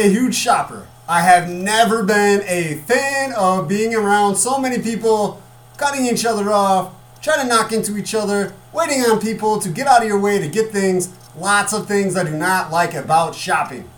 [0.00, 0.86] a huge shopper.
[1.08, 5.42] I have never been a fan of being around so many people,
[5.76, 9.86] cutting each other off, trying to knock into each other, waiting on people to get
[9.86, 11.14] out of your way to get things.
[11.36, 13.88] Lots of things I do not like about shopping.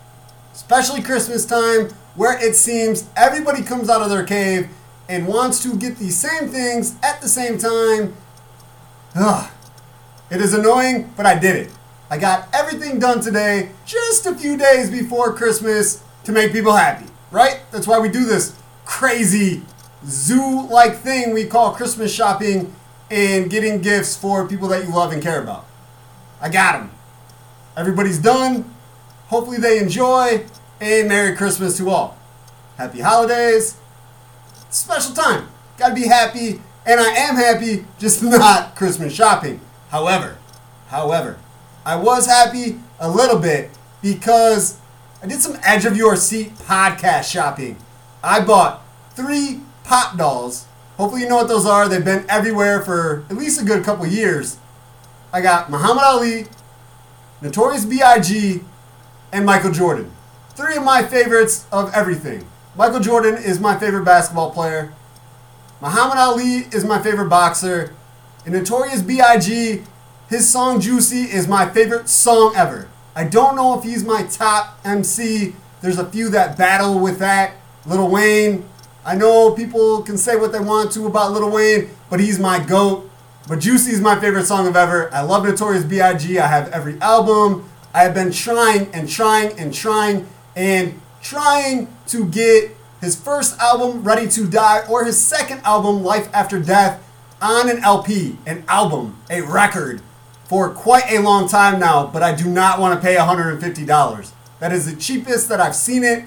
[0.53, 4.69] Especially Christmas time, where it seems everybody comes out of their cave
[5.09, 8.15] and wants to get the same things at the same time.
[9.15, 9.51] Ugh.
[10.31, 11.71] It is annoying, but I did it.
[12.13, 17.07] I got everything done today, just a few days before Christmas, to make people happy,
[17.31, 17.63] right?
[17.71, 18.55] That's why we do this
[18.85, 19.63] crazy
[20.05, 22.71] zoo like thing we call Christmas shopping
[23.11, 25.65] and getting gifts for people that you love and care about.
[26.39, 26.91] I got them.
[27.79, 28.71] Everybody's done.
[29.29, 30.45] Hopefully, they enjoy.
[30.83, 32.19] And Merry Christmas to all.
[32.77, 33.79] Happy holidays.
[34.69, 35.49] Special time.
[35.79, 36.61] Gotta be happy.
[36.85, 39.63] And I am happy, just not Christmas shopping.
[39.89, 40.37] However,
[40.89, 41.39] however,
[41.85, 43.71] I was happy a little bit
[44.03, 44.79] because
[45.23, 47.77] I did some edge of your seat podcast shopping.
[48.23, 50.67] I bought three pop dolls.
[50.97, 51.89] Hopefully, you know what those are.
[51.89, 54.59] They've been everywhere for at least a good couple years.
[55.33, 56.47] I got Muhammad Ali,
[57.41, 58.61] Notorious B.I.G.,
[59.33, 60.13] and Michael Jordan.
[60.51, 62.47] Three of my favorites of everything.
[62.77, 64.93] Michael Jordan is my favorite basketball player.
[65.81, 67.95] Muhammad Ali is my favorite boxer.
[68.45, 69.83] And Notorious B.I.G.,
[70.33, 72.89] his song Juicy is my favorite song ever.
[73.15, 75.55] I don't know if he's my top MC.
[75.83, 77.53] There's a few that battle with that.
[77.85, 78.65] Lil Wayne.
[79.05, 82.65] I know people can say what they want to about Lil Wayne, but he's my
[82.65, 83.11] GOAT.
[83.47, 85.13] But Juicy is my favorite song of ever.
[85.13, 86.39] I love Notorious B.I.G.
[86.39, 87.69] I have every album.
[87.93, 94.03] I have been trying and trying and trying and trying to get his first album,
[94.03, 97.07] Ready to Die, or his second album, Life After Death,
[97.43, 100.01] on an LP, an album, a record,
[100.53, 104.33] for quite a long time now, but I do not want to pay $150.
[104.59, 106.27] That is the cheapest that I've seen it.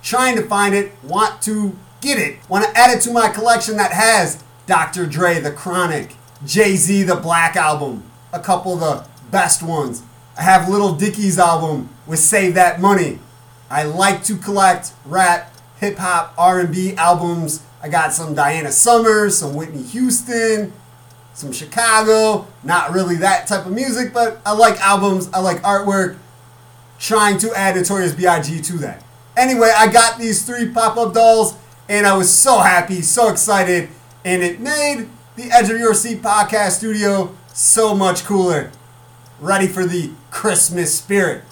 [0.00, 3.76] Trying to find it, want to get it, want to add it to my collection
[3.78, 5.06] that has Dr.
[5.06, 6.14] Dre, The Chronic,
[6.46, 10.04] Jay Z, The Black Album, a couple of the best ones.
[10.38, 13.18] I have Little Dicky's album with Save That Money.
[13.68, 17.64] I like to collect rap, hip hop, R&B albums.
[17.82, 20.72] I got some Diana Summers, some Whitney Houston,
[21.34, 22.46] some Chicago.
[22.62, 25.28] Not really that type of music, but I like albums.
[25.32, 26.16] I like artwork.
[26.98, 28.62] Trying to add Notorious B.I.G.
[28.62, 29.04] to that.
[29.36, 31.56] Anyway, I got these three pop-up dolls,
[31.88, 33.88] and I was so happy, so excited,
[34.24, 38.70] and it made the Edge of Your Seat podcast studio so much cooler.
[39.40, 41.42] Ready for the Christmas spirit.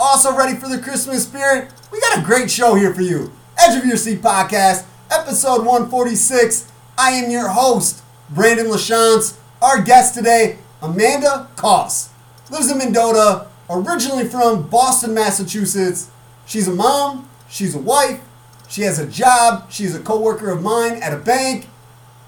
[0.00, 1.70] Also ready for the Christmas spirit?
[1.92, 3.32] We got a great show here for you.
[3.58, 6.72] Edge of Your Seat podcast, episode 146.
[6.96, 9.38] I am your host, Brandon LaChance.
[9.60, 12.10] Our guest today, Amanda Koss.
[12.50, 16.10] Lives in Mendota, originally from Boston, Massachusetts.
[16.46, 18.20] She's a mom, she's a wife,
[18.68, 21.68] she has a job, she's a coworker of mine at a bank.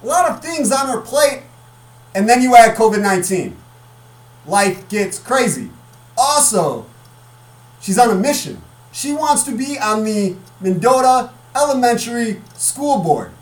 [0.02, 1.42] A lot of things on her plate.
[2.14, 3.56] And then you add COVID 19.
[4.46, 5.70] Life gets crazy.
[6.16, 6.86] Also,
[7.80, 8.62] she's on a mission.
[8.92, 13.32] She wants to be on the Mendota Elementary School Board.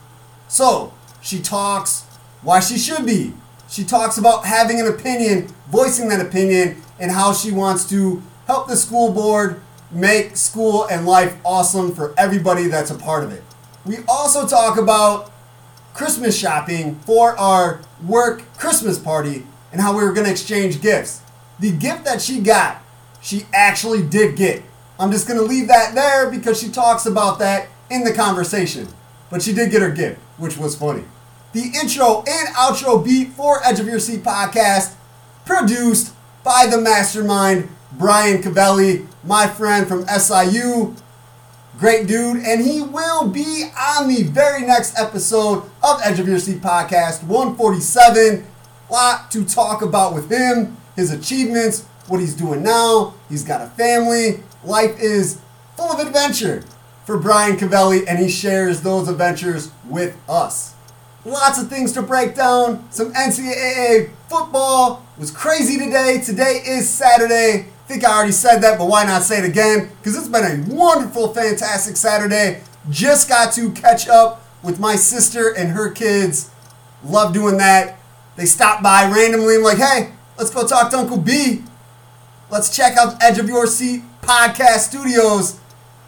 [0.48, 2.03] So, she talks
[2.44, 3.32] why she should be.
[3.68, 8.68] She talks about having an opinion, voicing that opinion, and how she wants to help
[8.68, 9.60] the school board
[9.90, 13.42] make school and life awesome for everybody that's a part of it.
[13.84, 15.32] We also talk about
[15.94, 21.22] Christmas shopping for our work Christmas party and how we were going to exchange gifts.
[21.60, 22.82] The gift that she got,
[23.22, 24.62] she actually did get.
[24.98, 28.88] I'm just going to leave that there because she talks about that in the conversation.
[29.30, 31.04] But she did get her gift, which was funny.
[31.54, 34.96] The intro and outro beat for Edge of Your Seat podcast,
[35.46, 40.96] produced by the mastermind, Brian Cavelli, my friend from SIU.
[41.78, 46.40] Great dude, and he will be on the very next episode of Edge of Your
[46.40, 48.44] Seat podcast, 147.
[48.90, 53.14] Lot to talk about with him, his achievements, what he's doing now.
[53.28, 54.42] He's got a family.
[54.64, 55.40] Life is
[55.76, 56.64] full of adventure
[57.04, 60.73] for Brian Cavelli, and he shares those adventures with us.
[61.24, 62.86] Lots of things to break down.
[62.90, 66.20] Some NCAA football was crazy today.
[66.20, 67.66] Today is Saturday.
[67.66, 69.90] I think I already said that, but why not say it again?
[69.98, 72.62] Because it's been a wonderful, fantastic Saturday.
[72.90, 76.50] Just got to catch up with my sister and her kids.
[77.02, 77.98] Love doing that.
[78.36, 79.56] They stopped by randomly.
[79.56, 81.62] I'm like, hey, let's go talk to Uncle B.
[82.50, 85.58] Let's check out Edge of Your Seat podcast studios.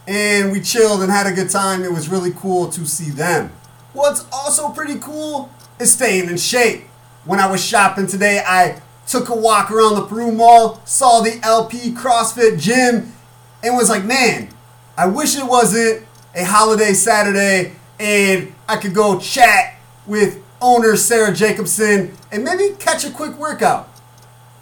[0.06, 1.84] And we chilled and had a good time.
[1.84, 3.50] It was really cool to see them.
[3.96, 5.48] What's also pretty cool
[5.80, 6.82] is staying in shape.
[7.24, 11.40] When I was shopping today, I took a walk around the Peru Mall, saw the
[11.42, 13.14] LP CrossFit gym,
[13.62, 14.50] and was like, man,
[14.98, 19.76] I wish it wasn't a holiday Saturday and I could go chat
[20.06, 23.88] with owner Sarah Jacobson and maybe catch a quick workout.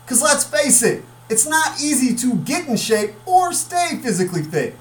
[0.04, 4.76] Because let's face it, it's not easy to get in shape or stay physically fit.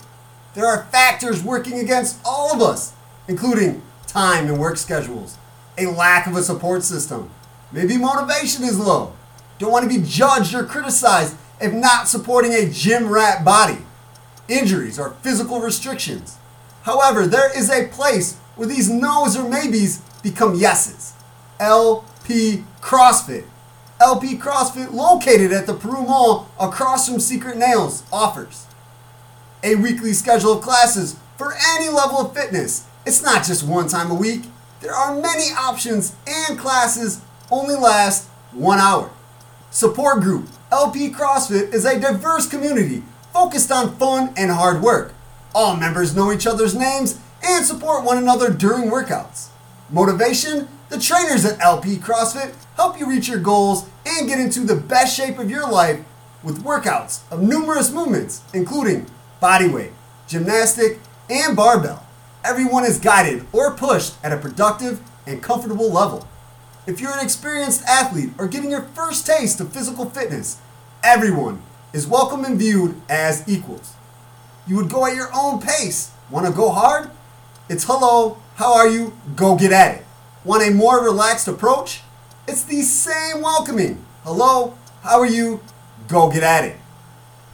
[0.53, 2.93] There are factors working against all of us,
[3.27, 3.81] including
[4.13, 5.37] time and work schedules,
[5.75, 7.31] a lack of a support system,
[7.71, 9.11] maybe motivation is low,
[9.57, 13.79] don't want to be judged or criticized if not supporting a gym rat body,
[14.47, 16.37] injuries or physical restrictions.
[16.83, 21.13] However, there is a place where these no's or maybes become yeses.
[21.59, 23.45] LP CrossFit.
[23.99, 28.67] LP CrossFit, located at the Peru Mall across from Secret Nails, offers
[29.63, 32.85] a weekly schedule of classes for any level of fitness.
[33.05, 34.43] It's not just one time a week.
[34.79, 37.21] There are many options and classes
[37.51, 39.11] only last one hour.
[39.71, 43.03] Support group LP CrossFit is a diverse community
[43.33, 45.13] focused on fun and hard work.
[45.53, 49.49] All members know each other's names and support one another during workouts.
[49.89, 54.75] Motivation the trainers at LP CrossFit help you reach your goals and get into the
[54.75, 55.99] best shape of your life
[56.43, 59.07] with workouts of numerous movements, including
[59.41, 59.91] bodyweight,
[60.27, 62.02] gymnastic, and barbell.
[62.45, 66.27] Everyone is guided or pushed at a productive and comfortable level.
[66.85, 70.59] If you're an experienced athlete or getting your first taste of physical fitness,
[71.01, 71.61] everyone
[71.93, 73.93] is welcome and viewed as equals.
[74.67, 76.11] You would go at your own pace.
[76.29, 77.09] Want to go hard?
[77.69, 79.13] It's hello, how are you?
[79.37, 80.05] Go get at it.
[80.43, 82.01] Want a more relaxed approach?
[82.45, 84.03] It's the same welcoming.
[84.25, 85.61] Hello, how are you?
[86.09, 86.75] Go get at it.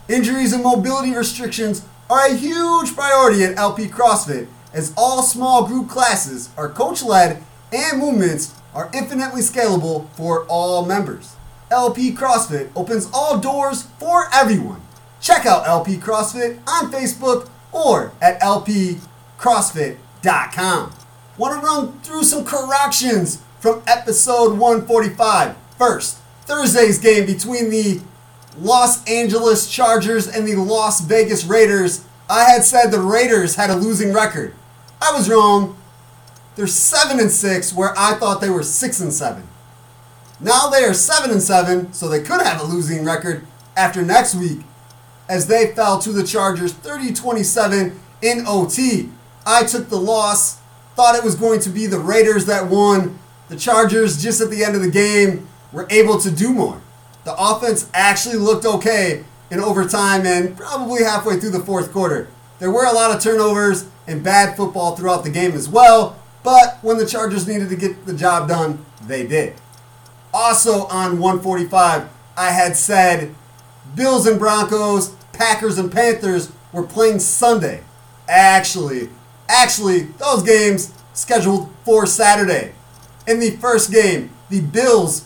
[0.07, 5.89] Injuries and mobility restrictions are a huge priority at LP CrossFit as all small group
[5.89, 11.35] classes are coach led and movements are infinitely scalable for all members.
[11.71, 14.81] LP CrossFit opens all doors for everyone.
[15.21, 20.91] Check out LP CrossFit on Facebook or at lpcrossfit.com.
[21.37, 25.55] Want to run through some corrections from episode 145.
[25.77, 28.01] First, Thursday's game between the
[28.57, 32.03] Los Angeles Chargers and the Las Vegas Raiders.
[32.29, 34.55] I had said the Raiders had a losing record.
[35.01, 35.77] I was wrong.
[36.55, 39.43] They're 7 and 6 where I thought they were 6 and 7.
[40.41, 44.35] Now they are 7 and 7, so they could have a losing record after next
[44.35, 44.59] week
[45.29, 49.09] as they fell to the Chargers 30-27 in OT.
[49.45, 50.59] I took the loss,
[50.95, 53.19] thought it was going to be the Raiders that won.
[53.47, 56.81] The Chargers just at the end of the game were able to do more.
[57.23, 62.27] The offense actually looked okay in overtime and probably halfway through the fourth quarter.
[62.59, 66.77] There were a lot of turnovers and bad football throughout the game as well, but
[66.81, 69.55] when the Chargers needed to get the job done, they did.
[70.33, 73.33] Also on 145, I had said
[73.95, 77.81] Bills and Broncos, Packers and Panthers were playing Sunday.
[78.27, 79.09] Actually,
[79.47, 82.73] actually, those games scheduled for Saturday.
[83.25, 85.25] In the first game, the Bills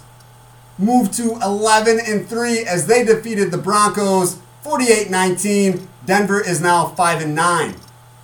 [0.77, 5.87] moved to 11 and 3 as they defeated the Broncos 48-19.
[6.05, 7.75] Denver is now 5 and 9.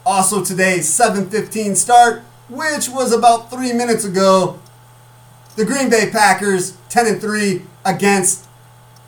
[0.06, 4.60] Also today, 7:15 start, which was about 3 minutes ago.
[5.56, 8.48] The Green Bay Packers 10 and 3 against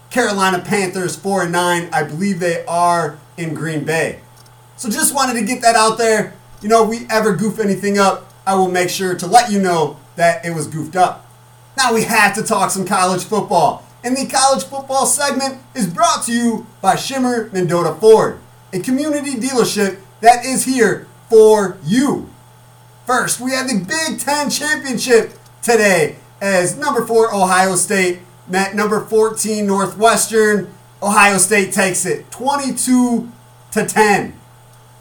[0.10, 1.90] Carolina Panthers 4 and 9.
[1.92, 4.20] I believe they are in Green Bay.
[4.78, 6.34] So just wanted to get that out there.
[6.62, 9.60] You know, if we ever goof anything up, I will make sure to let you
[9.60, 11.26] know that it was goofed up.
[11.78, 13.84] Now we have to talk some college football.
[14.04, 18.40] And the college football segment is brought to you by Shimmer Mendota Ford,
[18.74, 22.30] a community dealership that is here for you.
[23.06, 29.02] First, we have the Big Ten Championship today as number four Ohio State met number
[29.02, 30.74] 14 Northwestern.
[31.02, 33.32] Ohio State takes it 22
[33.72, 34.40] to 10.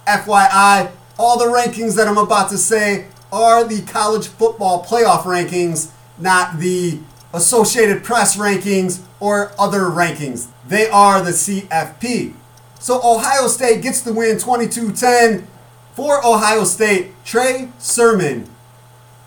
[0.07, 5.91] FYI, all the rankings that I'm about to say are the college football playoff rankings,
[6.19, 6.99] not the
[7.33, 10.49] Associated Press rankings or other rankings.
[10.67, 12.35] They are the CFP.
[12.81, 15.47] So Ohio State gets the win 22 10
[15.95, 17.13] for Ohio State.
[17.27, 18.49] Trey Sermon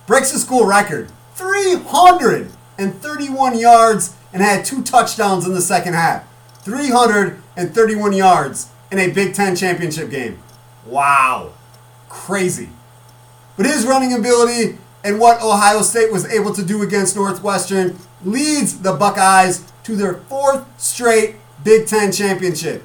[0.07, 6.25] breaks the school record 331 yards and had two touchdowns in the second half.
[6.63, 10.39] 331 yards in a Big Ten championship game.
[10.87, 11.53] Wow.
[12.09, 12.69] Crazy.
[13.55, 18.79] But his running ability and what Ohio State was able to do against Northwestern leads
[18.79, 22.83] the Buckeyes to their fourth straight Big Ten championship.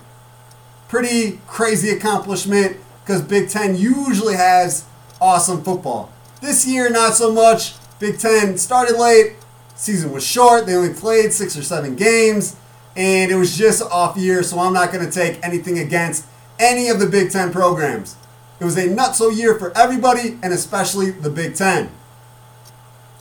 [0.88, 4.84] Pretty crazy accomplishment because Big Ten usually has
[5.20, 6.10] awesome football.
[6.40, 7.74] This year, not so much.
[7.98, 9.36] Big Ten started late,
[9.74, 10.66] season was short.
[10.66, 12.56] They only played six or seven games,
[12.96, 16.26] and it was just off year, so I'm not going to take anything against
[16.58, 18.16] any of the Big Ten programs.
[18.60, 21.90] It was a nutso year for everybody, and especially the Big Ten.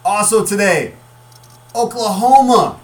[0.06, 0.94] Also today,
[1.76, 2.80] Oklahoma,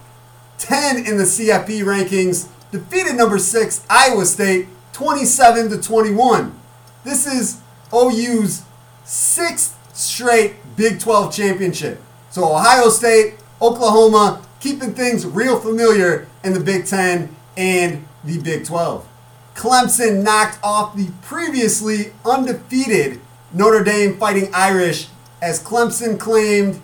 [0.58, 6.60] 10 in the CFP rankings, defeated number 6 Iowa State 27 to 21.
[7.04, 7.60] This is
[7.94, 8.64] OU's
[9.04, 12.02] sixth straight Big 12 championship.
[12.30, 18.66] So Ohio State, Oklahoma, keeping things real familiar in the Big 10 and the Big
[18.66, 19.08] 12.
[19.56, 23.20] Clemson knocked off the previously undefeated
[23.52, 25.08] Notre Dame Fighting Irish
[25.42, 26.80] as Clemson claimed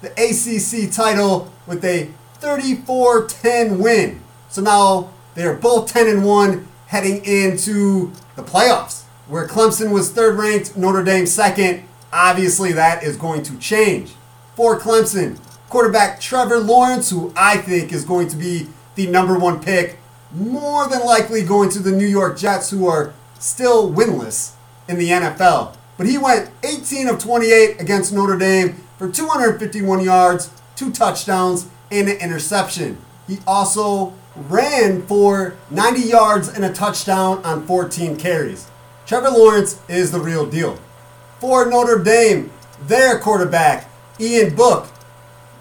[0.00, 2.10] the ACC title with a
[2.40, 4.20] 34-10 win.
[4.48, 10.36] So now they're both 10 and 1 heading into the playoffs, where Clemson was third
[10.36, 11.84] ranked, Notre Dame second.
[12.12, 14.12] Obviously, that is going to change.
[14.54, 15.38] For Clemson,
[15.68, 19.98] quarterback Trevor Lawrence, who I think is going to be the number one pick,
[20.32, 24.54] more than likely going to the New York Jets, who are still winless
[24.88, 25.76] in the NFL.
[25.96, 32.08] But he went 18 of 28 against Notre Dame for 251 yards, two touchdowns, and
[32.08, 32.98] an interception.
[33.26, 38.68] He also ran for 90 yards and a touchdown on 14 carries.
[39.06, 40.78] Trevor Lawrence is the real deal.
[41.38, 42.50] For Notre Dame,
[42.82, 44.88] their quarterback, Ian Book,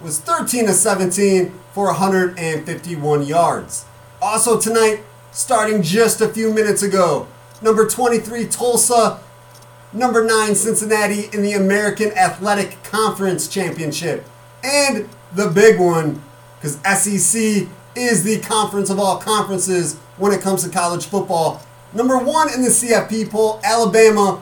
[0.01, 3.86] was 13 to 17 for 151 yards.
[4.22, 5.01] Also tonight,
[5.32, 7.27] starting just a few minutes ago,
[7.62, 9.20] number 23 Tulsa,
[9.92, 14.25] number 9 Cincinnati in the American Athletic Conference Championship.
[14.63, 16.22] And the big one,
[16.60, 21.62] because SEC is the conference of all conferences when it comes to college football.
[21.93, 24.41] Number one in the CFP poll, Alabama,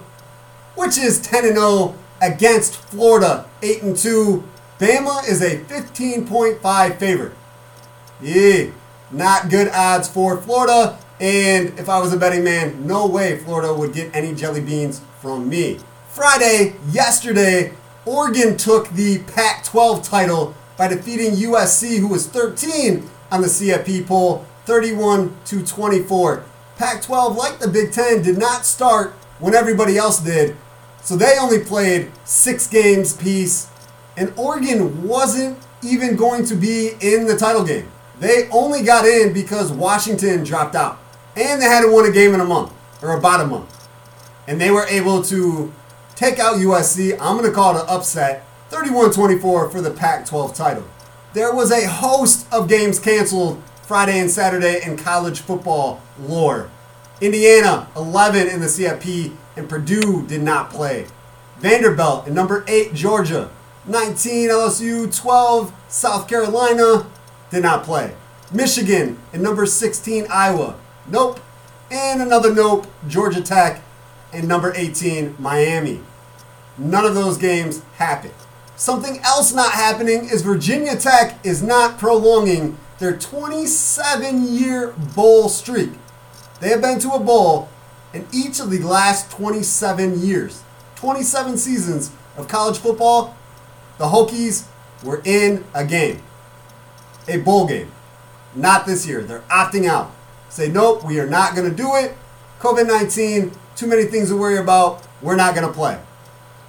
[0.75, 4.43] which is 10 0 against Florida, 8 and 2.
[4.79, 7.33] Bama is a 15.5 favorite.
[8.21, 8.71] Yeah,
[9.11, 10.97] not good odds for Florida.
[11.19, 15.01] And if I was a betting man, no way Florida would get any jelly beans
[15.19, 15.79] from me.
[16.09, 17.73] Friday, yesterday,
[18.05, 24.05] Oregon took the Pac 12 title by defeating USC, who was 13 on the CFP
[24.05, 26.43] poll, 31 to 24.
[26.77, 30.55] Pac 12, like the Big Ten, did not start when everybody else did,
[31.01, 33.69] so they only played six games piece,
[34.17, 37.87] and Oregon wasn't even going to be in the title game.
[38.19, 40.99] They only got in because Washington dropped out,
[41.35, 42.71] and they hadn't won a game in a month,
[43.01, 43.87] or about a month.
[44.47, 45.73] And they were able to
[46.15, 47.13] take out USC.
[47.19, 50.83] I'm going to call it an upset 31 24 for the Pac 12 title.
[51.33, 56.69] There was a host of games canceled Friday and Saturday in college football lore.
[57.21, 61.07] Indiana, 11 in the CFP, and Purdue did not play.
[61.59, 63.49] Vanderbilt and number 8, Georgia.
[63.87, 67.07] 19, LSU, 12, South Carolina,
[67.49, 68.13] did not play.
[68.51, 70.75] Michigan and number 16, Iowa.
[71.07, 71.39] Nope.
[71.89, 73.81] And another nope, Georgia Tech
[74.33, 76.01] and number 18, Miami.
[76.77, 78.33] None of those games happened.
[78.81, 85.91] Something else not happening is Virginia Tech is not prolonging their 27 year bowl streak.
[86.59, 87.69] They have been to a bowl
[88.11, 90.63] in each of the last 27 years.
[90.95, 93.37] 27 seasons of college football,
[93.99, 94.65] the Hokies
[95.03, 96.19] were in a game,
[97.27, 97.91] a bowl game.
[98.55, 99.21] Not this year.
[99.21, 100.11] They're opting out.
[100.49, 102.17] Say, nope, we are not going to do it.
[102.59, 105.07] COVID 19, too many things to worry about.
[105.21, 106.01] We're not going to play.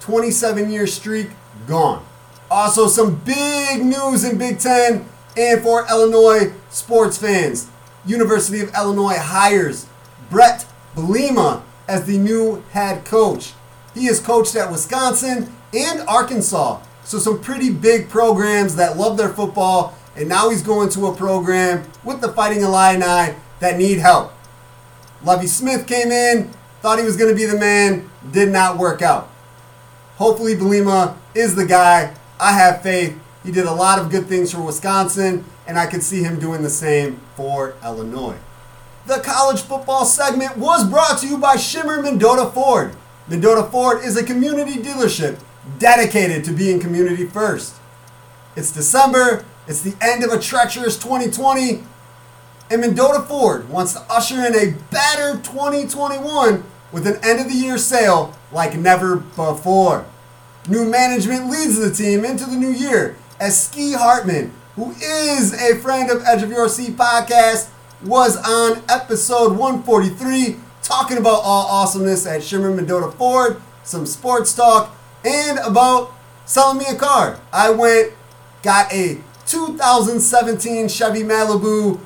[0.01, 1.31] 27 year streak
[1.67, 2.05] gone.
[2.49, 5.05] Also, some big news in Big Ten
[5.35, 7.69] and for Illinois sports fans.
[8.05, 9.87] University of Illinois hires
[10.29, 10.65] Bret
[10.95, 13.53] Bielema as the new head coach.
[13.93, 19.29] He has coached at Wisconsin and Arkansas, so some pretty big programs that love their
[19.29, 24.31] football, and now he's going to a program with the Fighting Illini that need help.
[25.23, 26.51] Lovie Smith came in,
[26.81, 29.29] thought he was going to be the man, did not work out.
[30.17, 32.13] Hopefully, Bielema is the guy.
[32.39, 33.19] I have faith.
[33.43, 36.61] He did a lot of good things for Wisconsin, and I could see him doing
[36.61, 38.37] the same for Illinois.
[39.05, 42.95] The college football segment was brought to you by Shimmer Mendota Ford.
[43.27, 45.39] Mendota Ford is a community dealership
[45.77, 47.75] dedicated to being community first.
[48.55, 51.83] It's December, it's the end of a treacherous 2020,
[52.69, 57.57] and Mendota Ford wants to usher in a better 2021 with an end of the
[57.57, 60.05] year sale like never before.
[60.69, 65.77] New management leads the team into the new year as Ski Hartman, who is a
[65.79, 67.69] friend of Edge of Your Seat podcast,
[68.05, 74.95] was on episode 143 talking about all awesomeness at Shimmer Mendota Ford, some sports talk,
[75.25, 76.13] and about
[76.45, 77.39] selling me a car.
[77.51, 78.13] I went,
[78.61, 81.99] got a 2017 Chevy Malibu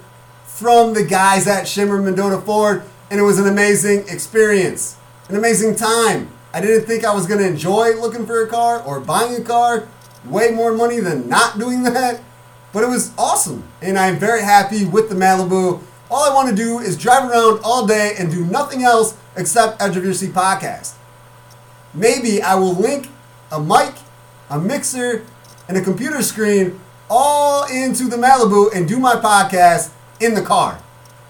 [0.46, 4.98] from the guys at Shimmer Mendota Ford, and it was an amazing experience,
[5.30, 6.30] an amazing time.
[6.54, 9.44] I didn't think I was going to enjoy looking for a car or buying a
[9.44, 9.88] car.
[10.26, 12.22] Way more money than not doing that.
[12.74, 13.64] But it was awesome.
[13.82, 15.82] And I am very happy with the Malibu.
[16.10, 19.82] All I want to do is drive around all day and do nothing else except
[19.82, 20.96] Edge of Your Seat podcast.
[21.94, 23.10] Maybe I will link
[23.52, 23.96] a mic,
[24.50, 25.26] a mixer,
[25.68, 30.82] and a computer screen all into the Malibu and do my podcast in the car.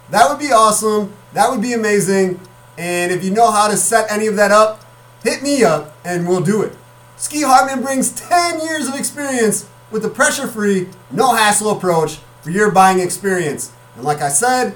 [0.10, 1.14] That would be awesome.
[1.38, 2.40] That would be amazing.
[2.80, 4.84] And if you know how to set any of that up,
[5.24, 6.74] hit me up and we'll do it.
[7.16, 12.50] Ski Hartman brings 10 years of experience with the pressure free, no hassle approach for
[12.50, 13.72] your buying experience.
[13.96, 14.76] And like I said,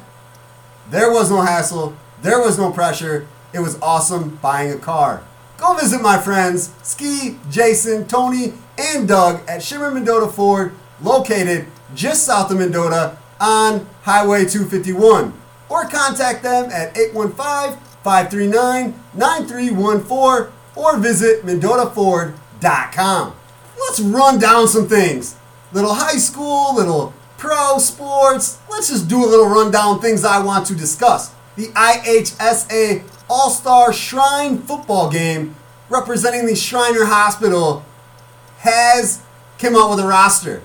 [0.91, 3.27] there was no hassle, there was no pressure.
[3.53, 5.23] It was awesome buying a car.
[5.57, 11.65] Go visit my friends, Ski, Jason, Tony, and Doug at Shimmer Mendota Ford, located
[11.95, 15.40] just south of Mendota on Highway 251.
[15.71, 23.35] Or contact them at 815 539 9314 or visit MendotaFord.com.
[23.79, 25.37] Let's run down some things.
[25.71, 28.59] Little high school, little pro sports.
[28.69, 31.33] Let's just do a little rundown things I want to discuss.
[31.55, 35.55] The IHSA All Star Shrine football game
[35.87, 37.85] representing the Shriner Hospital
[38.59, 39.21] has
[39.57, 40.63] come out with a roster.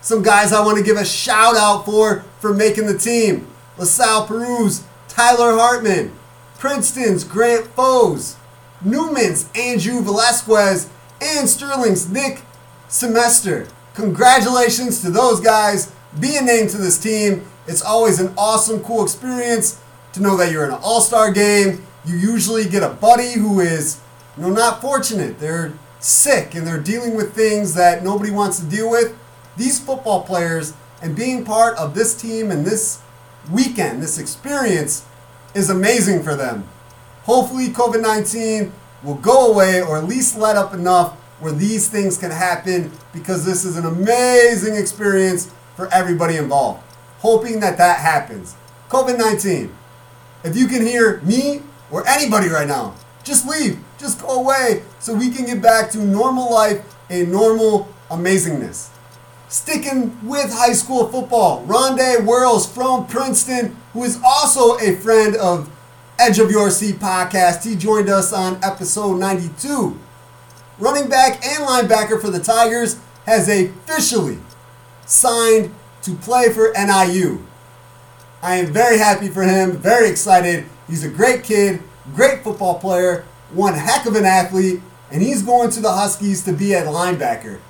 [0.00, 3.46] Some guys I want to give a shout out for for making the team.
[3.78, 6.12] LaSalle Peru's Tyler Hartman,
[6.58, 8.36] Princeton's Grant Foes,
[8.84, 12.42] Newman's Andrew Velasquez, and Sterling's Nick
[12.88, 13.68] Semester.
[13.94, 17.44] Congratulations to those guys being named to this team.
[17.66, 19.80] It's always an awesome, cool experience
[20.12, 21.84] to know that you're in an all-star game.
[22.04, 24.00] You usually get a buddy who is,
[24.36, 25.38] you know, not fortunate.
[25.38, 29.16] They're sick and they're dealing with things that nobody wants to deal with.
[29.56, 33.02] These football players and being part of this team and this
[33.50, 35.04] weekend, this experience
[35.54, 36.68] is amazing for them.
[37.24, 42.18] Hopefully, COVID 19 will go away or at least let up enough where these things
[42.18, 46.82] can happen because this is an amazing experience for everybody involved.
[47.18, 48.56] Hoping that that happens.
[48.88, 49.72] COVID 19.
[50.44, 53.78] If you can hear me or anybody right now, just leave.
[53.98, 58.88] Just go away so we can get back to normal life and normal amazingness.
[59.48, 65.70] Sticking with high school football, Rondé Whirls from Princeton, who is also a friend of
[66.18, 67.64] Edge of Your Seat podcast.
[67.64, 69.98] He joined us on episode 92.
[70.78, 74.38] Running back and linebacker for the Tigers has officially
[75.06, 77.42] signed to play for NIU.
[78.42, 80.66] I am very happy for him, very excited.
[80.86, 81.82] He's a great kid,
[82.14, 86.52] great football player, one heck of an athlete, and he's going to the Huskies to
[86.52, 87.60] be a linebacker.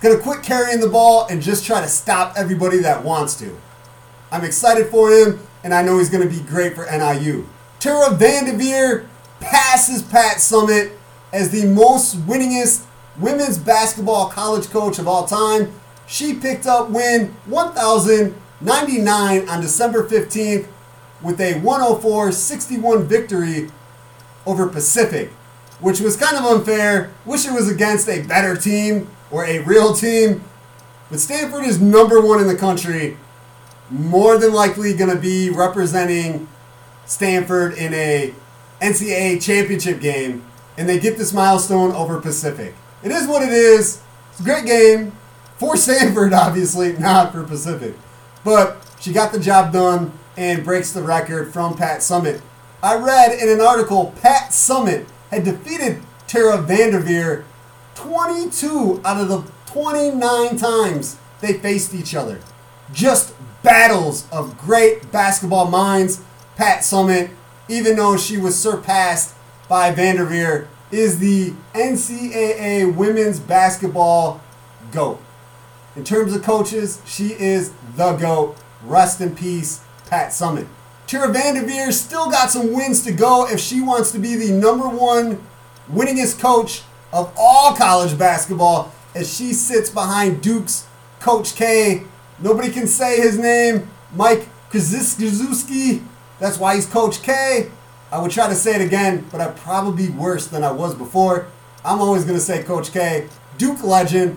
[0.00, 3.54] Going to quit carrying the ball and just try to stop everybody that wants to.
[4.32, 7.46] I'm excited for him, and I know he's going to be great for NIU.
[7.80, 9.06] Tara Vanderveer
[9.40, 10.92] passes Pat Summitt
[11.34, 12.86] as the most winningest
[13.18, 15.70] women's basketball college coach of all time.
[16.06, 20.66] She picked up win 1,099 on December 15th
[21.20, 23.70] with a 104-61 victory
[24.46, 25.28] over Pacific,
[25.78, 27.12] which was kind of unfair.
[27.26, 30.42] Wish it was against a better team or a real team.
[31.10, 33.16] But Stanford is number one in the country,
[33.90, 36.48] more than likely going to be representing
[37.06, 38.32] Stanford in a
[38.80, 40.44] NCAA championship game,
[40.78, 42.74] and they get this milestone over Pacific.
[43.02, 44.02] It is what it is.
[44.30, 45.12] It's a great game
[45.58, 47.94] for Stanford, obviously, not for Pacific.
[48.44, 52.40] But she got the job done and breaks the record from Pat Summitt.
[52.82, 57.44] I read in an article Pat Summitt had defeated Tara Vanderveer
[58.00, 62.40] 22 out of the 29 times they faced each other.
[62.92, 66.22] Just battles of great basketball minds.
[66.56, 67.30] Pat Summitt,
[67.68, 69.34] even though she was surpassed
[69.68, 74.40] by Vanderveer, is the NCAA women's basketball
[74.92, 75.20] GOAT.
[75.94, 78.56] In terms of coaches, she is the GOAT.
[78.82, 80.66] Rest in peace, Pat Summitt.
[81.06, 84.88] Tara Vanderveer still got some wins to go if she wants to be the number
[84.88, 85.44] one
[85.90, 90.86] winningest coach of all college basketball as she sits behind Duke's
[91.18, 92.04] Coach K.
[92.38, 96.02] Nobody can say his name, Mike Krzyzewski.
[96.38, 97.70] That's why he's Coach K.
[98.12, 100.94] I would try to say it again, but I'd probably be worse than I was
[100.94, 101.48] before.
[101.84, 103.28] I'm always going to say Coach K.
[103.58, 104.36] Duke legend,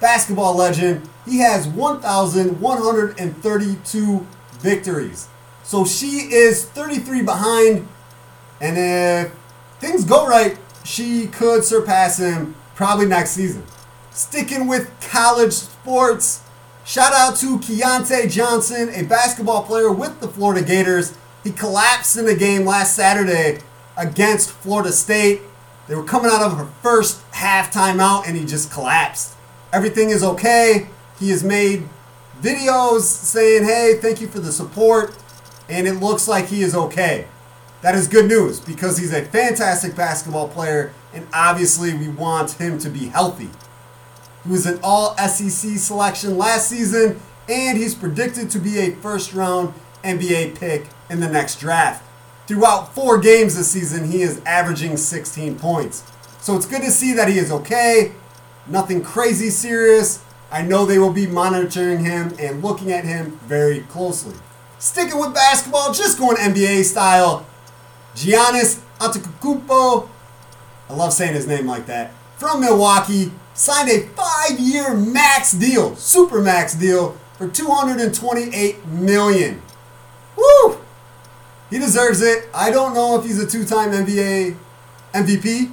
[0.00, 1.08] basketball legend.
[1.24, 4.26] He has 1,132
[4.58, 5.28] victories.
[5.62, 7.86] So she is 33 behind,
[8.60, 9.32] and if
[9.80, 13.64] things go right, she could surpass him probably next season.
[14.10, 16.42] Sticking with college sports,
[16.84, 21.16] shout out to Keyontae Johnson, a basketball player with the Florida Gators.
[21.42, 23.58] He collapsed in the game last Saturday
[23.96, 25.40] against Florida State.
[25.88, 29.34] They were coming out of her first half timeout and he just collapsed.
[29.72, 30.88] Everything is okay.
[31.18, 31.88] He has made
[32.40, 35.16] videos saying, hey, thank you for the support.
[35.68, 37.26] And it looks like he is okay.
[37.84, 42.78] That is good news because he's a fantastic basketball player and obviously we want him
[42.78, 43.50] to be healthy.
[44.42, 49.34] He was an all SEC selection last season and he's predicted to be a first
[49.34, 52.02] round NBA pick in the next draft.
[52.46, 56.10] Throughout four games this season, he is averaging 16 points.
[56.40, 58.12] So it's good to see that he is okay.
[58.66, 60.24] Nothing crazy serious.
[60.50, 64.36] I know they will be monitoring him and looking at him very closely.
[64.78, 67.46] Sticking with basketball, just going NBA style.
[68.14, 70.08] Giannis Antetokounmpo,
[70.88, 76.40] I love saying his name like that, from Milwaukee, signed a five-year max deal, super
[76.40, 79.62] max deal, for 228 million.
[80.36, 80.78] Woo!
[81.70, 82.48] He deserves it.
[82.54, 84.56] I don't know if he's a two-time NBA
[85.12, 85.72] MVP.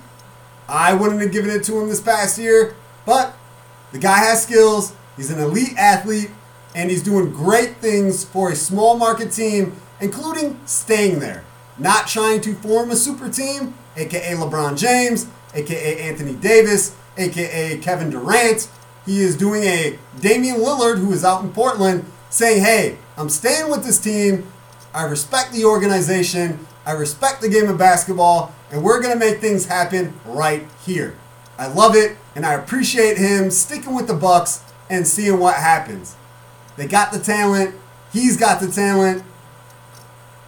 [0.68, 2.76] I wouldn't have given it to him this past year,
[3.06, 3.36] but
[3.92, 4.94] the guy has skills.
[5.18, 6.32] He's an elite athlete,
[6.74, 11.44] and he's doing great things for a small market team, including staying there.
[11.82, 18.12] Not trying to form a super team, aka LeBron James, aka Anthony Davis, aka Kevin
[18.12, 18.70] Durant.
[19.04, 23.72] He is doing a Damian Lillard, who is out in Portland, saying, Hey, I'm staying
[23.72, 24.46] with this team.
[24.94, 26.68] I respect the organization.
[26.86, 31.16] I respect the game of basketball, and we're going to make things happen right here.
[31.58, 36.16] I love it, and I appreciate him sticking with the Bucks and seeing what happens.
[36.78, 37.74] They got the talent.
[38.14, 39.24] He's got the talent.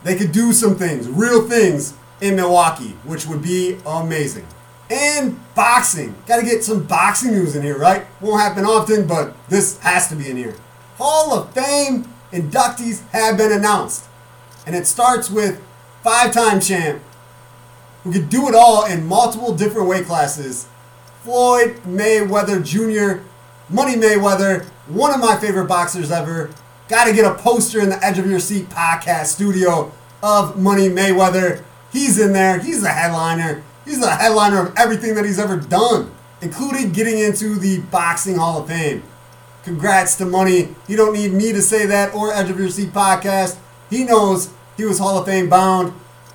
[0.04, 4.46] They could do some things, real things in Milwaukee, which would be amazing.
[4.90, 6.16] And boxing.
[6.28, 8.06] Got to get some boxing news in here, right?
[8.22, 10.56] Won't happen often, but this has to be in here.
[10.98, 14.06] Hall of Fame inductees have been announced.
[14.66, 15.62] And it starts with
[16.04, 17.02] five time champ
[18.04, 20.68] who could do it all in multiple different weight classes.
[21.22, 23.24] Floyd Mayweather Jr.,
[23.70, 26.50] Money Mayweather, one of my favorite boxers ever.
[26.90, 30.90] Got to get a poster in the Edge of Your Seat podcast studio of Money
[30.90, 31.64] Mayweather.
[31.94, 32.60] He's in there.
[32.60, 33.64] He's the headliner.
[33.86, 38.62] He's the headliner of everything that he's ever done, including getting into the Boxing Hall
[38.62, 39.02] of Fame.
[39.64, 40.76] Congrats to Money.
[40.90, 43.58] You don't need me to say that or Edge of Your Seat podcast.
[43.90, 45.94] He knows he was Hall of Fame bound.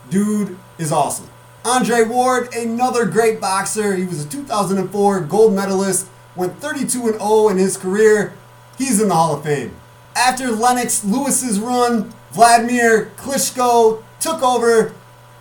[0.09, 1.29] Dude is awesome.
[1.63, 3.97] Andre Ward, another great boxer.
[3.97, 8.33] He was a 2004 gold medalist, went 32 and 0 in his career.
[8.79, 9.75] He's in the Hall of Fame.
[10.19, 14.93] After Lennox Lewis's run, Vladimir Klitschko took over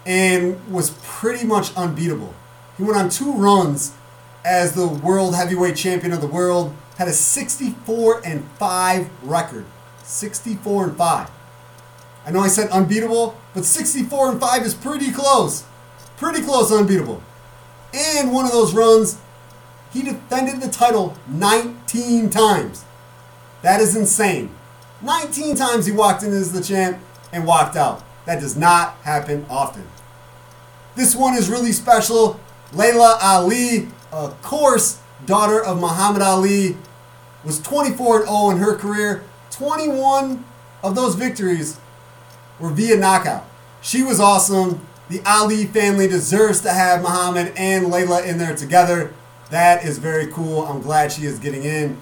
[0.06, 2.36] and was pretty much unbeatable.
[2.78, 3.96] He went on two runs
[4.46, 9.66] as the world heavyweight champion of the world, had a 64 and 5 record.
[10.04, 11.32] 64 and 5.
[12.28, 15.66] I know I said unbeatable, but 64 and 5 is pretty close.
[16.18, 17.24] Pretty close unbeatable.
[17.96, 19.20] And one of those runs,
[19.92, 22.86] he defended the title 19 times.
[23.64, 24.52] That is insane.
[25.02, 27.00] 19 times he walked in as the champ
[27.32, 28.04] and walked out.
[28.26, 29.88] That does not happen often.
[30.96, 32.40] This one is really special.
[32.74, 36.76] Laila Ali, of course, daughter of Muhammad Ali,
[37.46, 39.24] was 24 0 in her career.
[39.52, 40.44] 21
[40.84, 41.80] of those victories
[42.60, 43.46] were via knockout.
[43.82, 44.86] She was awesome.
[45.10, 49.14] The Ali family deserves to have Muhammad and Layla in there together.
[49.50, 50.66] That is very cool.
[50.66, 51.98] I'm glad she is getting in.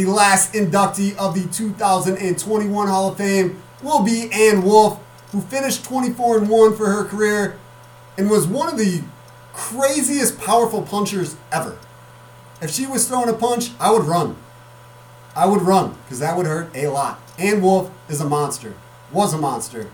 [0.00, 4.98] The last inductee of the 2021 Hall of Fame will be Ann Wolfe,
[5.30, 7.58] who finished 24 and 1 for her career
[8.16, 9.02] and was one of the
[9.52, 11.76] craziest powerful punchers ever.
[12.62, 14.36] If she was throwing a punch, I would run.
[15.36, 17.20] I would run because that would hurt a lot.
[17.38, 18.72] Ann Wolfe is a monster.
[19.12, 19.90] Was a monster.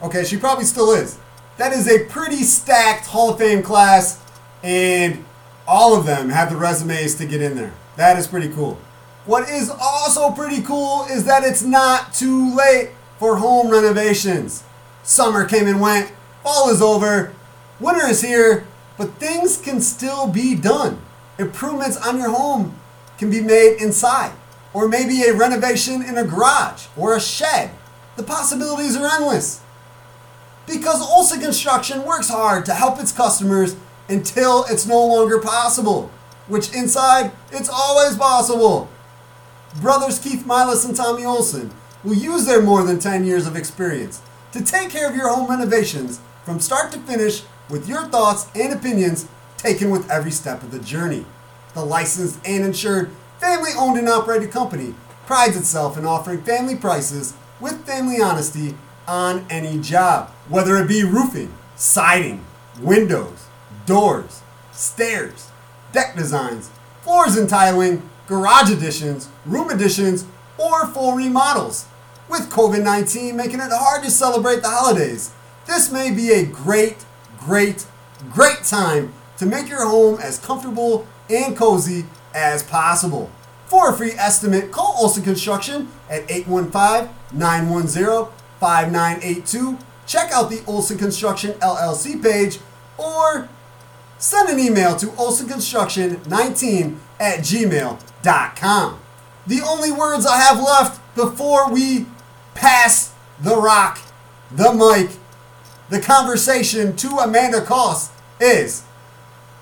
[0.00, 1.18] Okay, she probably still is.
[1.58, 4.22] That is a pretty stacked Hall of Fame class,
[4.62, 5.22] and
[5.68, 7.74] all of them have the resumes to get in there.
[7.96, 8.80] That is pretty cool.
[9.30, 12.90] What is also pretty cool is that it's not too late
[13.20, 14.64] for home renovations.
[15.04, 16.12] Summer came and went,
[16.42, 17.32] fall is over,
[17.78, 18.66] winter is here,
[18.98, 20.98] but things can still be done.
[21.38, 22.74] Improvements on your home
[23.18, 24.32] can be made inside,
[24.74, 27.70] or maybe a renovation in a garage or a shed.
[28.16, 29.60] The possibilities are endless.
[30.66, 33.76] Because Olson Construction works hard to help its customers
[34.08, 36.10] until it's no longer possible,
[36.48, 38.88] which inside, it's always possible.
[39.76, 41.70] Brothers Keith Milas and Tommy Olson
[42.02, 44.20] will use their more than 10 years of experience
[44.52, 48.72] to take care of your home renovations from start to finish with your thoughts and
[48.72, 51.24] opinions taken with every step of the journey.
[51.74, 57.34] The licensed and insured, family owned and operated company prides itself in offering family prices
[57.60, 58.74] with family honesty
[59.06, 62.44] on any job, whether it be roofing, siding,
[62.80, 63.46] windows,
[63.86, 65.50] doors, stairs,
[65.92, 66.70] deck designs,
[67.02, 70.24] floors and tiling, garage additions, room additions,
[70.56, 71.86] or full remodels.
[72.28, 75.32] With COVID 19 making it hard to celebrate the holidays,
[75.66, 77.04] this may be a great,
[77.40, 77.86] great,
[78.30, 83.32] great time to make your home as comfortable and cozy as possible.
[83.66, 89.78] For a free estimate, call Olson Construction at 815 910 5982.
[90.06, 92.60] Check out the Olson Construction LLC page
[92.96, 93.48] or
[94.18, 98.98] send an email to olsonconstruction19 at gmail.com.
[99.46, 102.06] The only words I have left before we
[102.54, 104.00] pass the rock,
[104.50, 105.16] the mic,
[105.90, 108.84] the conversation to Amanda Koss is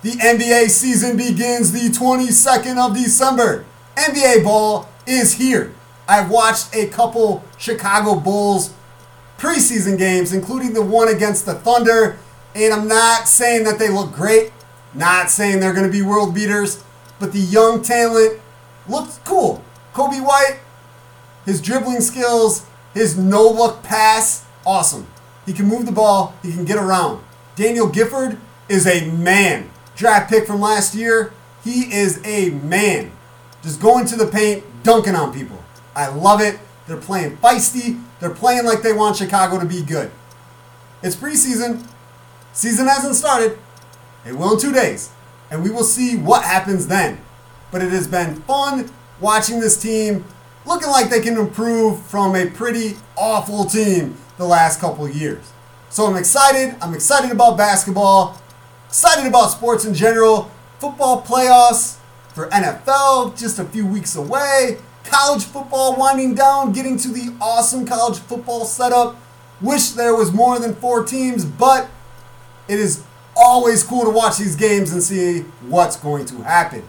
[0.03, 3.65] the NBA season begins the 22nd of December.
[3.97, 5.75] NBA ball is here.
[6.07, 8.73] I've watched a couple Chicago Bulls
[9.39, 12.19] preseason games, including the one against the Thunder,
[12.55, 14.53] and I'm not saying that they look great,
[14.95, 16.83] not saying they're going to be world beaters,
[17.19, 18.41] but the young talent
[18.89, 19.63] looks cool.
[19.95, 20.61] Coby White,
[21.45, 25.07] his dribbling skills, his no look pass, awesome.
[25.47, 27.23] He can move the ball, he can get around.
[27.57, 29.71] Daniel Gafford is a man.
[29.97, 31.33] Draft pick from last year,
[31.65, 33.11] he is a man.
[33.63, 35.63] Just going to the paint, dunking on people.
[35.97, 36.59] I love it.
[36.87, 38.03] They're playing feisty.
[38.21, 40.11] They're playing like they want Chicago to be good.
[41.03, 41.87] It's preseason.
[42.53, 43.59] Season hasn't started.
[44.27, 45.11] It will in two days.
[45.51, 47.21] And we will see what happens then.
[47.71, 50.25] But it has been fun watching this team
[50.67, 55.53] looking like they can improve from a pretty awful team the last couple years.
[55.91, 56.77] So I'm excited.
[56.83, 58.41] I'm excited about basketball.
[58.87, 60.51] Excited about sports in general.
[60.79, 61.99] Football playoffs
[62.35, 64.79] for NFL just a few weeks away.
[65.05, 69.17] College football winding down, getting to the awesome college football setup.
[69.61, 71.89] Wish there was more than four teams, but
[72.69, 73.03] it is
[73.39, 76.83] always cool to watch these games and see what's going to happen.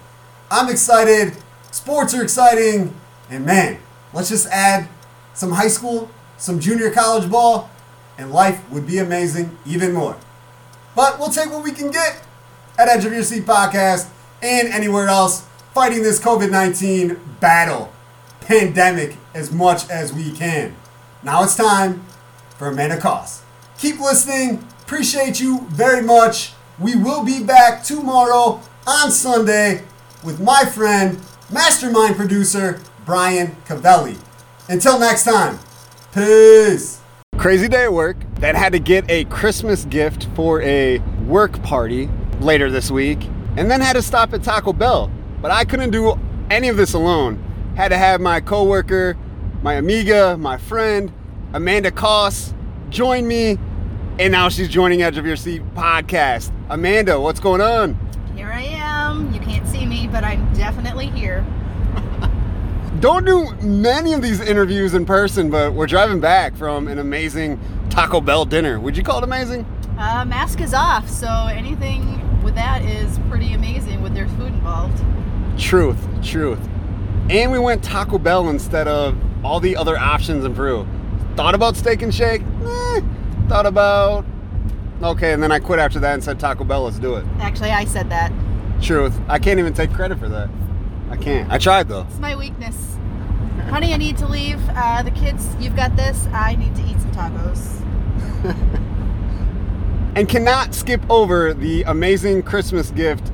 [0.51, 1.37] I'm excited.
[1.71, 2.93] Sports are exciting.
[3.29, 3.77] And man,
[4.13, 4.89] let's just add
[5.33, 7.69] some high school, some junior college ball,
[8.17, 10.17] and life would be amazing even more.
[10.95, 12.21] But we'll take what we can get
[12.77, 14.09] at Edge of Your Seat podcast
[14.41, 17.93] and anywhere else fighting this COVID 19 battle,
[18.41, 20.75] pandemic, as much as we can.
[21.23, 22.03] Now it's time
[22.57, 23.41] for Amanda Koss.
[23.77, 24.65] Keep listening.
[24.89, 26.53] Appreciate you very much.
[26.79, 29.83] We will be back tomorrow on Sunday
[30.23, 31.19] with my friend,
[31.51, 34.17] mastermind producer, Brian Cavelli.
[34.67, 35.59] Until next time,
[36.11, 37.01] peace.
[37.37, 38.17] Crazy day at work.
[38.39, 40.97] Then had to get a Christmas gift for a
[41.27, 43.29] work party later this week.
[43.57, 45.11] And then had to stop at Taco Bell.
[45.39, 47.37] But I couldn't do any of this alone.
[47.77, 49.15] Had to have my coworker,
[49.61, 51.13] my amiga, my friend,
[51.53, 52.55] Amanda Koss,
[52.89, 53.59] join me.
[54.19, 56.51] And now she's joining Edge of Your Seat podcast.
[56.69, 57.97] Amanda, what's going on?
[58.35, 59.33] Here I am.
[59.33, 61.45] You can't see me, but I'm definitely here.
[62.99, 67.57] Don't do many of these interviews in person, but we're driving back from an amazing
[67.89, 68.77] Taco Bell dinner.
[68.77, 69.65] Would you call it amazing?
[69.97, 75.01] Uh, mask is off, so anything with that is pretty amazing with their food involved.
[75.57, 76.59] Truth, truth.
[77.29, 80.85] And we went Taco Bell instead of all the other options in Peru.
[81.37, 82.41] Thought about Steak and Shake?
[82.65, 83.01] Eh.
[83.49, 84.25] Thought about.
[85.01, 87.25] Okay, and then I quit after that and said Taco Bell, let's do it.
[87.39, 88.31] Actually, I said that.
[88.79, 89.19] Truth.
[89.27, 90.49] I can't even take credit for that.
[91.09, 91.51] I can't.
[91.51, 92.03] I tried though.
[92.03, 92.95] It's my weakness.
[93.69, 94.59] Honey, I need to leave.
[94.69, 96.27] Uh, the kids, you've got this.
[96.27, 97.81] I need to eat some tacos.
[100.15, 103.31] and cannot skip over the amazing Christmas gift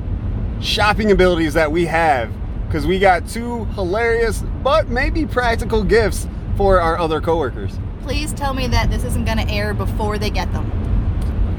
[0.62, 2.32] shopping abilities that we have
[2.67, 6.25] because we got two hilarious but maybe practical gifts
[6.56, 7.78] for our other coworkers.
[8.06, 10.70] Please tell me that this isn't going to air before they get them.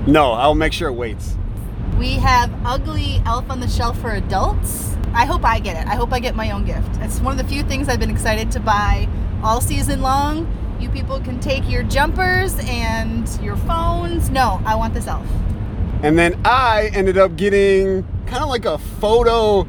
[0.06, 1.35] No, I'll make sure it waits.
[1.98, 4.94] We have Ugly Elf on the Shelf for adults.
[5.12, 5.88] I hope I get it.
[5.88, 6.88] I hope I get my own gift.
[7.00, 9.09] It's one of the few things I've been excited to buy
[9.42, 10.46] all season long.
[10.78, 14.30] You people can take your jumpers and your phones.
[14.30, 15.26] No, I want this elf.
[16.04, 19.66] And then I ended up getting kind of like a photo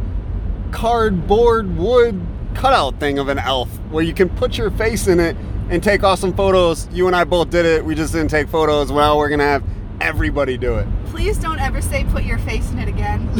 [0.70, 2.22] cardboard wood
[2.54, 5.36] cutout thing of an elf where you can put your face in it
[5.70, 6.88] and take awesome photos.
[6.92, 7.84] You and I both did it.
[7.84, 8.92] We just didn't take photos.
[8.92, 9.64] Well, we're to have
[10.00, 10.88] everybody do it.
[11.08, 13.30] Please don't ever say put your face in it again.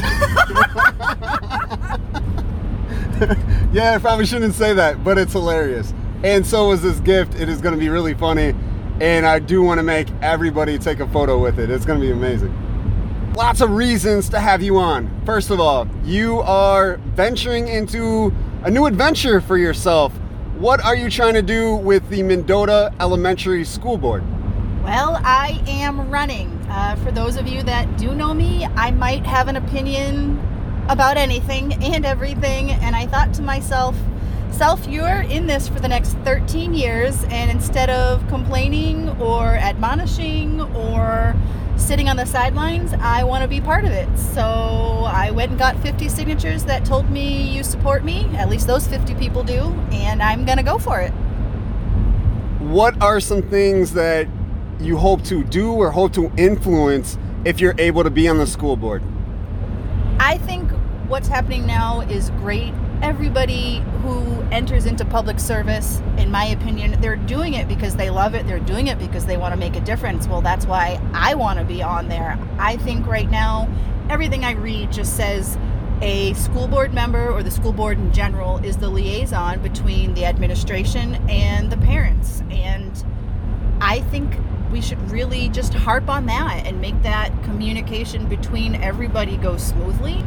[3.74, 5.94] yeah, I probably shouldn't say that, but it's hilarious.
[6.24, 7.36] And so is this gift.
[7.36, 8.56] It is to be really funny.
[9.00, 11.70] And I do want to make everybody take a photo with it.
[11.70, 12.54] It's going to be amazing.
[13.36, 15.22] Lots of reasons to have you on.
[15.24, 20.12] First of all, you are venturing into a new adventure for yourself.
[20.60, 24.24] What are you trying to do with the Mendota Elementary School Board?
[24.84, 26.50] Well, I am running.
[26.68, 30.40] Uh, for those of you that do know me, I might have an opinion
[30.90, 33.96] about anything and everything, and I thought to myself,
[34.50, 40.62] Self, you're in this for the next 13 years, and instead of complaining or admonishing
[40.76, 41.36] or
[41.88, 44.10] sitting on the sidelines, I want to be part of it.
[44.18, 48.26] So I went and got 50 signatures that told me you support me.
[48.36, 51.12] At least those 50 people do, and I'm going to go for it.
[52.60, 54.28] What are some things that
[54.82, 58.48] you hope to do or hope to influence if you're able to be on the
[58.48, 59.02] school board?
[60.20, 60.70] I think
[61.08, 62.74] what's happening now is great.
[63.02, 68.34] Everybody who enters into public service, in my opinion, they're doing it because they love
[68.34, 68.48] it.
[68.48, 70.28] They're doing it because they want to make a difference.
[70.28, 72.40] Well, that's why I want to be on there.
[72.58, 73.70] I think right now,
[74.10, 75.58] everything I read just says
[76.02, 80.26] a school board member or the school board in general is the liaison between the
[80.26, 82.42] administration and the parents.
[82.50, 82.92] And
[83.80, 84.34] I think
[84.72, 90.24] we should really just harp on that and make that communication between everybody go smoothly.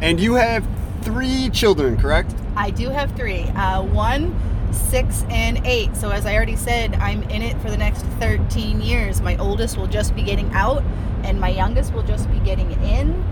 [0.00, 0.66] And you have
[1.02, 2.34] three children, correct?
[2.56, 4.38] I do have three uh, one,
[4.72, 5.94] six, and eight.
[5.96, 9.20] So, as I already said, I'm in it for the next 13 years.
[9.20, 10.82] My oldest will just be getting out,
[11.24, 13.24] and my youngest will just be getting in.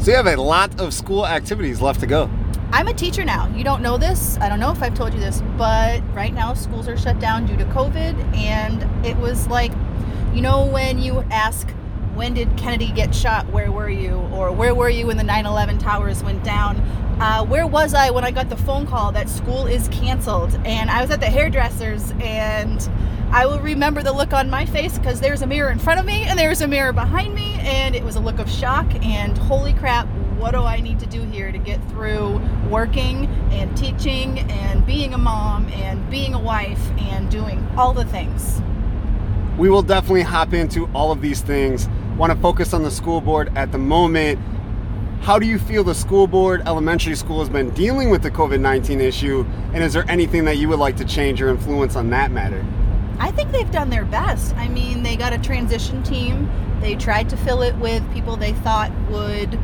[0.00, 2.30] So, you have a lot of school activities left to go.
[2.70, 3.48] I'm a teacher now.
[3.56, 4.36] You don't know this.
[4.38, 7.46] I don't know if I've told you this, but right now schools are shut down
[7.46, 8.36] due to COVID.
[8.36, 9.72] And it was like,
[10.34, 11.66] you know, when you ask,
[12.18, 13.46] when did Kennedy get shot?
[13.52, 14.16] Where were you?
[14.34, 16.76] Or where were you when the 9 11 towers went down?
[17.20, 20.58] Uh, where was I when I got the phone call that school is canceled?
[20.64, 22.90] And I was at the hairdresser's, and
[23.30, 26.06] I will remember the look on my face because there's a mirror in front of
[26.06, 29.38] me and there's a mirror behind me, and it was a look of shock and
[29.38, 34.40] holy crap, what do I need to do here to get through working and teaching
[34.50, 38.60] and being a mom and being a wife and doing all the things?
[39.56, 41.88] We will definitely hop into all of these things.
[42.18, 44.40] Want to focus on the school board at the moment.
[45.20, 48.58] How do you feel the school board, elementary school, has been dealing with the COVID
[48.58, 49.46] 19 issue?
[49.72, 52.66] And is there anything that you would like to change or influence on that matter?
[53.20, 54.52] I think they've done their best.
[54.56, 56.50] I mean, they got a transition team.
[56.80, 59.56] They tried to fill it with people they thought would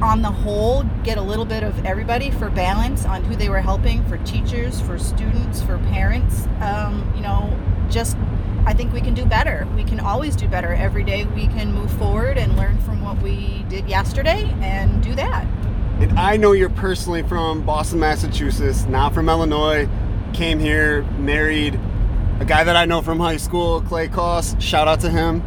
[0.00, 3.60] on the whole, get a little bit of everybody for balance on who they were
[3.60, 6.46] helping for teachers, for students, for parents.
[6.60, 7.58] Um, you know,
[7.90, 8.16] just
[8.66, 9.66] I think we can do better.
[9.74, 10.74] We can always do better.
[10.74, 15.14] Every day we can move forward and learn from what we did yesterday and do
[15.14, 15.46] that.
[16.00, 19.88] And I know you're personally from Boston, Massachusetts, not from Illinois.
[20.34, 21.80] Came here, married
[22.40, 24.60] a guy that I know from high school, Clay Koss.
[24.60, 25.42] Shout out to him.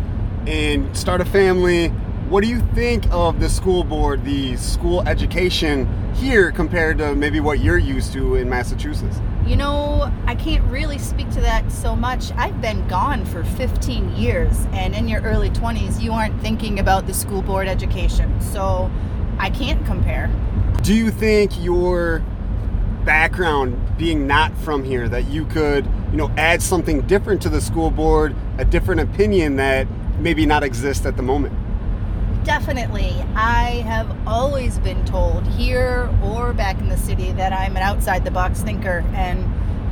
[0.48, 1.94] And start a family
[2.30, 7.40] what do you think of the school board, the school education here compared to maybe
[7.40, 9.20] what you're used to in Massachusetts?
[9.50, 12.32] You know, I can't really speak to that so much.
[12.34, 17.08] I've been gone for 15 years, and in your early 20s, you aren't thinking about
[17.08, 18.40] the school board education.
[18.42, 18.92] So
[19.40, 20.30] I can't compare.
[20.84, 22.20] Do you think your
[23.06, 27.60] background being not from here that you could, you know, add something different to the
[27.60, 29.88] school board, a different opinion that
[30.20, 31.56] maybe not exist at the moment?
[32.44, 33.14] Definitely.
[33.36, 38.24] I have always been told here or back in the city that I'm an outside
[38.24, 39.46] the box thinker and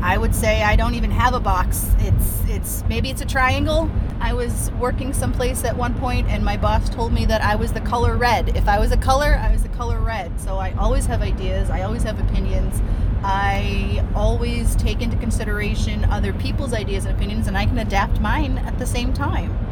[0.04, 1.92] I would say I don't even have a box.
[2.00, 3.90] It's it's maybe it's a triangle.
[4.20, 7.74] I was working someplace at one point and my boss told me that I was
[7.74, 8.56] the color red.
[8.56, 10.40] If I was a color, I was the color red.
[10.40, 12.82] So I always have ideas, I always have opinions.
[13.24, 18.60] I always take into consideration other people's ideas and opinions and I can adapt mine
[18.60, 19.67] at the same time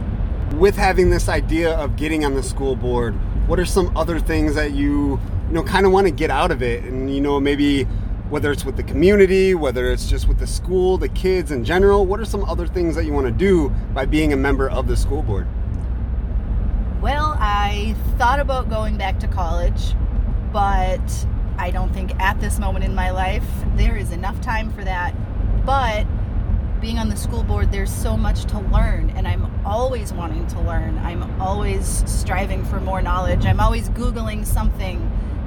[0.53, 3.13] with having this idea of getting on the school board,
[3.47, 6.51] what are some other things that you, you know, kind of want to get out
[6.51, 6.83] of it?
[6.83, 7.83] And, you know, maybe
[8.29, 12.05] whether it's with the community, whether it's just with the school, the kids in general,
[12.05, 14.87] what are some other things that you want to do by being a member of
[14.87, 15.47] the school board?
[17.01, 19.93] Well, I thought about going back to college,
[20.51, 23.45] but I don't think at this moment in my life
[23.75, 25.13] there is enough time for that.
[25.65, 26.07] But
[26.85, 30.59] being on the school board, there's so much to learn, and I'm always wanting to
[30.59, 30.95] learn.
[30.99, 33.43] I'm always striving for more knowledge.
[33.47, 35.01] I'm always Googling something,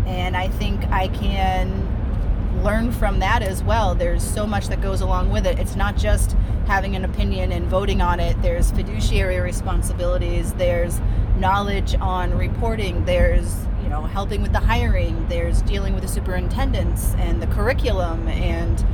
[0.05, 3.95] and I think I can learn from that as well.
[3.95, 5.61] There's so much that goes along with it.
[5.61, 6.33] It's not just
[6.67, 11.01] having an opinion and voting on it, there's fiduciary responsibilities, there's
[11.37, 17.15] knowledge on reporting, there's you know helping with the hiring there's dealing with the superintendents
[17.19, 18.85] and the curriculum and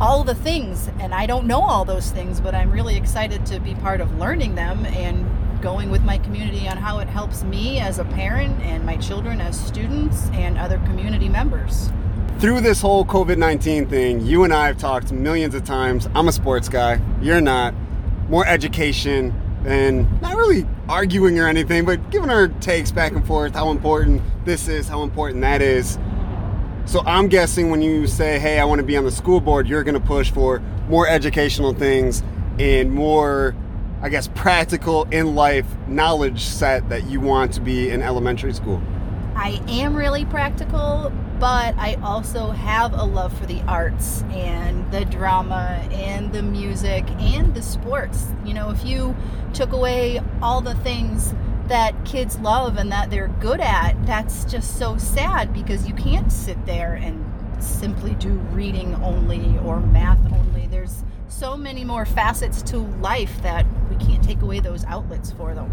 [0.00, 3.60] all the things and I don't know all those things, but I'm really excited to
[3.60, 5.24] be part of learning them and
[5.62, 9.40] going with my community on how it helps me as a parent and my children
[9.40, 11.90] as students and other community members.
[12.38, 16.08] Through this whole COVID 19 thing, you and I have talked millions of times.
[16.14, 17.74] I'm a sports guy, you're not.
[18.28, 19.32] more education
[19.66, 24.22] and not really arguing or anything, but giving our takes back and forth how important
[24.44, 25.98] this is, how important that is.
[26.86, 29.66] So I'm guessing when you say, hey, I want to be on the school board,
[29.66, 32.22] you're going to push for more educational things
[32.58, 33.56] and more,
[34.02, 38.82] I guess, practical in life knowledge set that you want to be in elementary school.
[39.34, 41.10] I am really practical,
[41.40, 47.08] but I also have a love for the arts and the drama and the music
[47.12, 48.26] and the sports.
[48.44, 49.16] You know, if you
[49.54, 51.34] took away all the things
[51.68, 56.30] that kids love and that they're good at, that's just so sad because you can't
[56.30, 57.24] sit there and
[57.62, 60.66] simply do reading only or math only.
[60.66, 65.54] There's so many more facets to life that we can't take away those outlets for
[65.54, 65.70] them.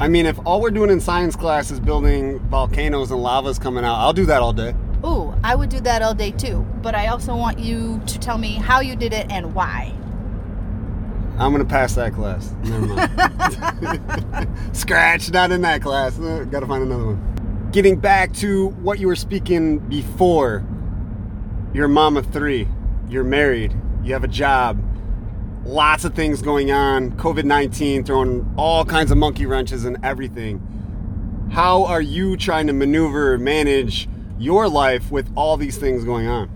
[0.00, 3.84] I mean, if all we're doing in science class is building volcanoes and lava's coming
[3.84, 4.74] out, I'll do that all day.
[5.04, 6.66] Ooh, I would do that all day too.
[6.80, 9.94] But I also want you to tell me how you did it and why.
[11.38, 12.52] I'm gonna pass that class.
[12.64, 14.48] Never mind.
[14.76, 16.18] Scratch, not in that class.
[16.18, 17.68] Uh, gotta find another one.
[17.72, 20.64] Getting back to what you were speaking before.
[21.72, 22.68] You're a mom of three.
[23.08, 23.74] You're married.
[24.04, 24.82] You have a job.
[25.64, 27.12] Lots of things going on.
[27.12, 30.60] COVID 19 throwing all kinds of monkey wrenches and everything.
[31.52, 34.08] How are you trying to maneuver, manage
[34.38, 36.48] your life with all these things going on?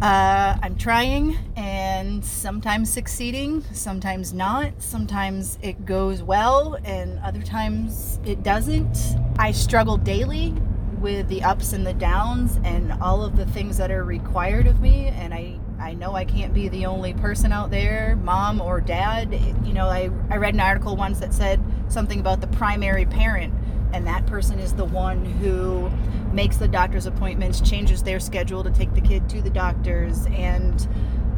[0.00, 1.73] Uh, I'm trying and
[2.22, 4.72] sometimes succeeding, sometimes not.
[4.78, 8.96] Sometimes it goes well and other times it doesn't.
[9.38, 10.54] I struggle daily
[11.00, 14.80] with the ups and the downs and all of the things that are required of
[14.80, 18.80] me and I I know I can't be the only person out there, mom or
[18.80, 19.34] dad.
[19.64, 23.52] You know, I, I read an article once that said something about the primary parent,
[23.92, 25.90] and that person is the one who
[26.32, 30.88] makes the doctor's appointments, changes their schedule to take the kid to the doctors, and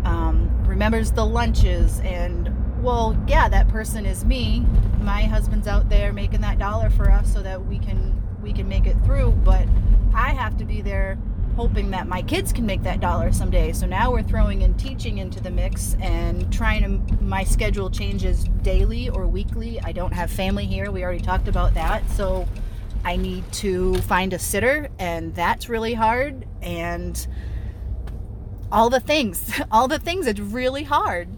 [0.07, 2.01] um, remembers the lunches.
[2.01, 2.53] And
[2.83, 4.61] well, yeah, that person is me.
[5.01, 8.69] My husband's out there making that dollar for us so that we can we can
[8.69, 9.33] make it through.
[9.33, 9.67] But
[10.15, 11.19] I have to be there
[11.57, 13.73] hoping that my kids can make that dollar someday.
[13.73, 18.45] So now we're throwing in teaching into the mix and trying to, my schedule changes
[18.61, 19.81] daily or weekly.
[19.81, 20.91] I don't have family here.
[20.91, 22.09] We already talked about that.
[22.11, 22.47] So
[23.07, 26.47] I need to find a sitter, and that's really hard.
[26.61, 27.27] And
[28.71, 31.29] all the things, all the things, it's really hard.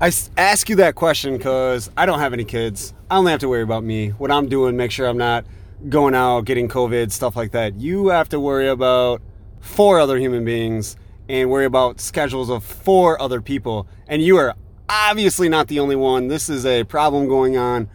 [0.00, 2.92] I ask you that question because I don't have any kids.
[3.10, 5.46] I only have to worry about me, what I'm doing, make sure I'm not
[5.88, 7.74] going out, getting COVID, stuff like that.
[7.76, 9.22] You have to worry about
[9.60, 10.96] four other human beings
[11.28, 13.86] and worry about schedules of four other people.
[14.08, 14.54] And you are
[14.88, 16.28] obviously not the only one.
[16.28, 17.88] This is a problem going on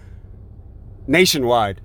[1.05, 1.82] nationwide.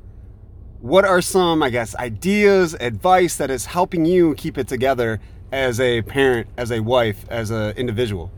[0.81, 5.21] What are some, I guess, ideas, advice that is helping you keep it together
[5.55, 8.31] as a parent, as a wife, as an individual?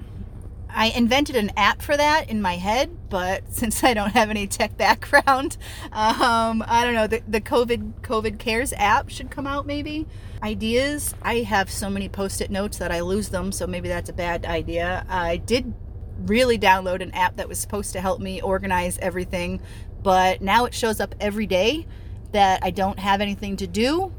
[0.69, 4.47] I invented an app for that in my head, but since I don't have any
[4.47, 5.57] tech background,
[5.93, 7.07] um, I don't know.
[7.07, 10.07] The, the COVID COVID Cares app should come out maybe.
[10.43, 11.15] Ideas.
[11.23, 14.45] I have so many post-it notes that I lose them, so maybe that's a bad
[14.45, 15.07] idea.
[15.09, 15.73] I did
[16.19, 19.63] really download an app that was supposed to help me organize everything,
[20.03, 21.87] but now it shows up every day
[22.33, 24.13] that I don't have anything to do,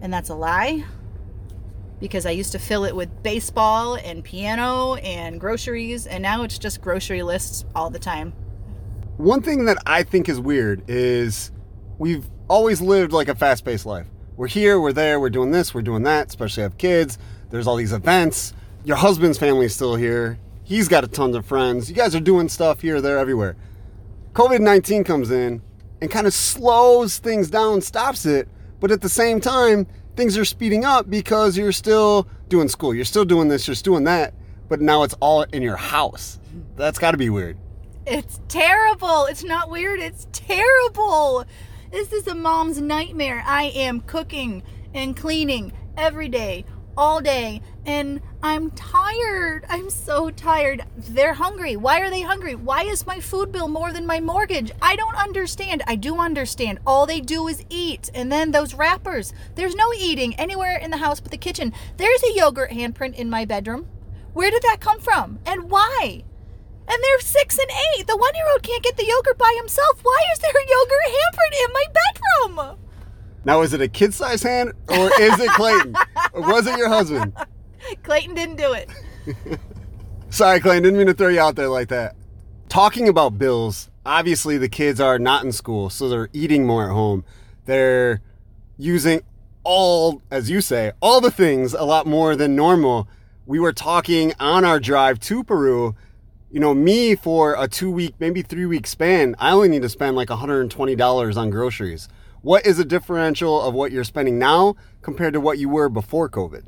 [0.00, 0.84] and that's a lie
[2.00, 6.58] because I used to fill it with baseball and piano and groceries, and now it's
[6.58, 8.32] just grocery lists all the time.
[9.18, 11.52] One thing that I think is weird is
[11.98, 14.06] we've always lived like a fast paced life.
[14.36, 17.18] We're here, we're there, we're doing this, we're doing that, especially have kids.
[17.50, 18.54] There's all these events.
[18.84, 20.38] Your husband's family is still here.
[20.64, 21.90] He's got a ton of friends.
[21.90, 23.56] You guys are doing stuff here, there, everywhere.
[24.32, 25.60] COVID 19 comes in
[26.00, 28.48] and kind of slows things down, stops it,
[28.78, 29.86] but at the same time,
[30.16, 33.94] things are speeding up because you're still doing school, you're still doing this, you're still
[33.94, 34.34] doing that,
[34.68, 36.38] but now it's all in your house.
[36.76, 37.58] That's got to be weird.
[38.06, 39.26] It's terrible.
[39.26, 41.44] It's not weird, it's terrible.
[41.92, 43.42] This is a mom's nightmare.
[43.46, 44.62] I am cooking
[44.94, 46.64] and cleaning every day,
[46.96, 49.64] all day, and I'm tired.
[49.68, 50.84] I'm so tired.
[50.96, 51.76] They're hungry.
[51.76, 52.54] Why are they hungry?
[52.54, 54.72] Why is my food bill more than my mortgage?
[54.80, 55.82] I don't understand.
[55.86, 56.78] I do understand.
[56.86, 58.10] All they do is eat.
[58.14, 59.32] And then those wrappers.
[59.54, 61.72] There's no eating anywhere in the house but the kitchen.
[61.96, 63.88] There's a yogurt handprint in my bedroom.
[64.32, 65.38] Where did that come from?
[65.44, 66.24] And why?
[66.88, 68.06] And they're six and eight.
[68.06, 70.00] The one year old can't get the yogurt by himself.
[70.02, 72.78] Why is there a yogurt handprint in my bedroom?
[73.44, 75.94] Now, is it a kid sized hand or is it Clayton?
[76.32, 77.32] or was it your husband?
[78.02, 78.90] Clayton didn't do it.
[80.30, 82.14] Sorry, Clayton, didn't mean to throw you out there like that.
[82.68, 86.92] Talking about bills, obviously the kids are not in school, so they're eating more at
[86.92, 87.24] home.
[87.64, 88.20] They're
[88.76, 89.22] using
[89.64, 93.08] all, as you say, all the things a lot more than normal.
[93.46, 95.96] We were talking on our drive to Peru
[96.50, 99.88] you know, me for a two week, maybe three week span, I only need to
[99.88, 102.08] spend like $120 on groceries.
[102.42, 106.28] What is a differential of what you're spending now compared to what you were before
[106.30, 106.64] COVID?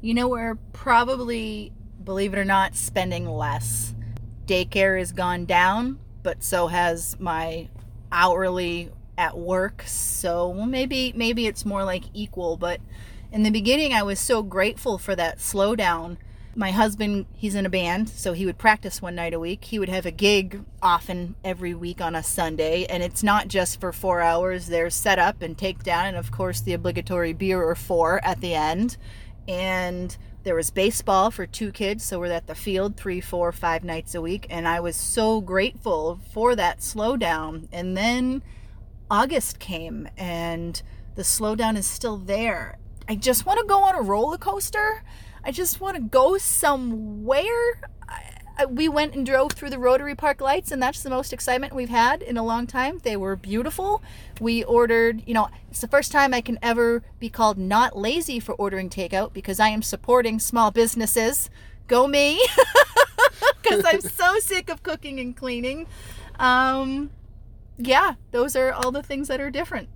[0.00, 3.94] You know, we're probably, believe it or not, spending less.
[4.46, 7.68] Daycare has gone down, but so has my
[8.10, 9.84] hourly at work.
[9.86, 12.80] So maybe maybe it's more like equal, but
[13.32, 16.16] in the beginning I was so grateful for that slowdown
[16.56, 19.64] my husband, he's in a band, so he would practice one night a week.
[19.64, 23.78] He would have a gig often every week on a Sunday, and it's not just
[23.78, 24.68] for four hours.
[24.68, 28.96] There's setup and takedown, and of course, the obligatory beer or four at the end.
[29.46, 33.84] And there was baseball for two kids, so we're at the field three, four, five
[33.84, 34.46] nights a week.
[34.48, 37.68] And I was so grateful for that slowdown.
[37.70, 38.42] And then
[39.10, 40.82] August came, and
[41.16, 42.78] the slowdown is still there.
[43.08, 45.02] I just want to go on a roller coaster
[45.46, 47.80] I just want to go somewhere.
[48.08, 48.22] I,
[48.58, 51.72] I, we went and drove through the Rotary Park lights, and that's the most excitement
[51.72, 52.98] we've had in a long time.
[53.04, 54.02] They were beautiful.
[54.40, 58.40] We ordered, you know, it's the first time I can ever be called not lazy
[58.40, 61.48] for ordering takeout because I am supporting small businesses.
[61.86, 62.44] Go me!
[63.62, 65.88] Because I'm so sick of cooking and cleaning.
[66.38, 67.10] Um,
[67.78, 69.88] yeah, those are all the things that are different.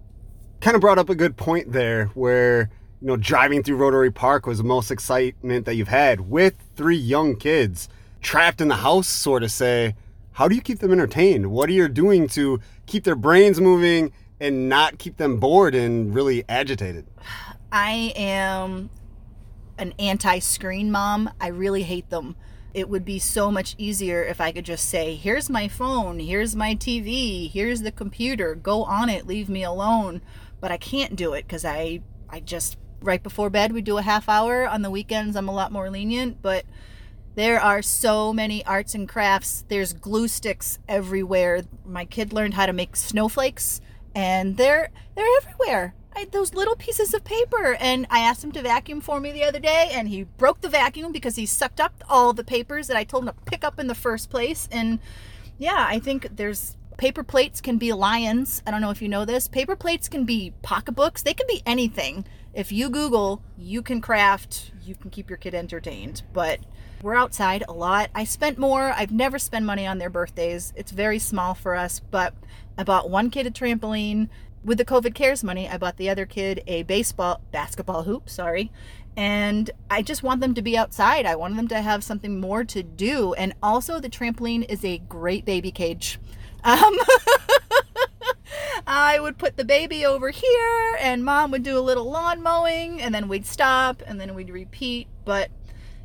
[0.60, 2.70] Kind of brought up a good point there where
[3.00, 6.96] you know, driving through Rotary Park was the most excitement that you've had with three
[6.96, 7.88] young kids
[8.20, 9.94] trapped in the house, sort of say,
[10.32, 11.50] how do you keep them entertained?
[11.50, 16.14] What are you doing to keep their brains moving and not keep them bored and
[16.14, 17.06] really agitated?
[17.72, 18.90] I am
[19.78, 21.30] an anti screen mom.
[21.40, 22.36] I really hate them.
[22.74, 26.54] It would be so much easier if I could just say, here's my phone, here's
[26.54, 30.20] my TV, here's the computer, go on it, leave me alone.
[30.60, 34.02] But I can't do it because I I just right before bed we do a
[34.02, 34.66] half hour.
[34.66, 36.64] On the weekends i'm a lot more lenient but
[37.36, 39.64] there are so many arts and crafts.
[39.68, 41.62] There's glue sticks everywhere.
[41.86, 43.80] My kid learned how to make snowflakes
[44.14, 45.94] and they're they're everywhere.
[46.14, 49.44] I, those little pieces of paper and i asked him to vacuum for me the
[49.44, 52.96] other day and he broke the vacuum because he sucked up all the papers that
[52.96, 54.98] i told him to pick up in the first place and
[55.56, 58.62] yeah i think there's paper plates can be lions.
[58.66, 59.48] I don't know if you know this.
[59.48, 61.22] Paper plates can be pocketbooks.
[61.22, 65.54] They can be anything if you Google, you can craft, you can keep your kid
[65.54, 66.22] entertained.
[66.32, 66.60] But
[67.02, 68.10] we're outside a lot.
[68.14, 68.92] I spent more.
[68.94, 70.72] I've never spent money on their birthdays.
[70.76, 72.34] It's very small for us, but
[72.76, 74.28] I bought one kid a trampoline.
[74.62, 78.70] With the COVID cares money, I bought the other kid a baseball basketball hoop, sorry.
[79.16, 81.24] And I just want them to be outside.
[81.26, 83.32] I want them to have something more to do.
[83.34, 86.18] And also the trampoline is a great baby cage.
[86.62, 86.98] Um,
[88.86, 93.00] I would put the baby over here, and mom would do a little lawn mowing,
[93.00, 95.08] and then we'd stop, and then we'd repeat.
[95.24, 95.50] But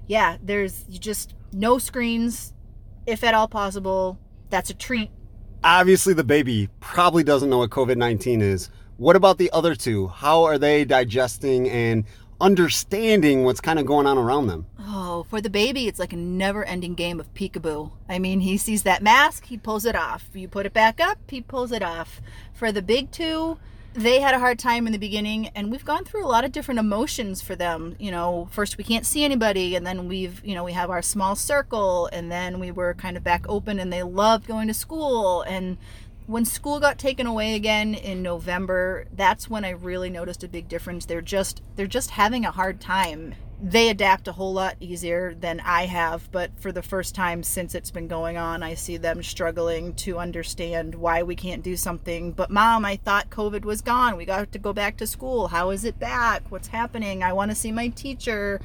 [0.07, 2.53] yeah, there's just no screens,
[3.05, 4.19] if at all possible.
[4.49, 5.09] That's a treat.
[5.63, 8.69] Obviously, the baby probably doesn't know what COVID 19 is.
[8.97, 10.07] What about the other two?
[10.07, 12.05] How are they digesting and
[12.39, 14.65] understanding what's kind of going on around them.
[14.79, 17.91] Oh, for the baby, it's like a never ending game of peekaboo.
[18.07, 20.29] I mean, he sees that mask, he pulls it off.
[20.33, 22.21] You put it back up, he pulls it off.
[22.53, 23.57] For the big two,
[23.93, 26.51] they had a hard time in the beginning, and we've gone through a lot of
[26.51, 27.95] different emotions for them.
[27.97, 31.01] You know, first we can't see anybody, and then we've, you know, we have our
[31.01, 34.73] small circle, and then we were kind of back open, and they loved going to
[34.73, 35.43] school.
[35.43, 35.77] And
[36.27, 40.67] when school got taken away again in November, that's when I really noticed a big
[40.67, 41.05] difference.
[41.05, 43.35] They're just they're just having a hard time.
[43.61, 47.73] They adapt a whole lot easier than I have, but for the first time since
[47.73, 52.33] it's been going on, I see them struggling to understand why we can't do something.
[52.33, 54.17] But mom, I thought COVID was gone.
[54.17, 55.47] We got to go back to school.
[55.47, 56.43] How is it back?
[56.49, 57.23] What's happening?
[57.23, 58.59] I want to see my teacher.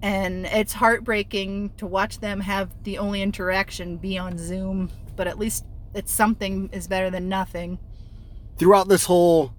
[0.00, 5.38] And it's heartbreaking to watch them have the only interaction be on Zoom, but at
[5.38, 7.78] least it's something is better than nothing.
[8.56, 9.52] Throughout this whole,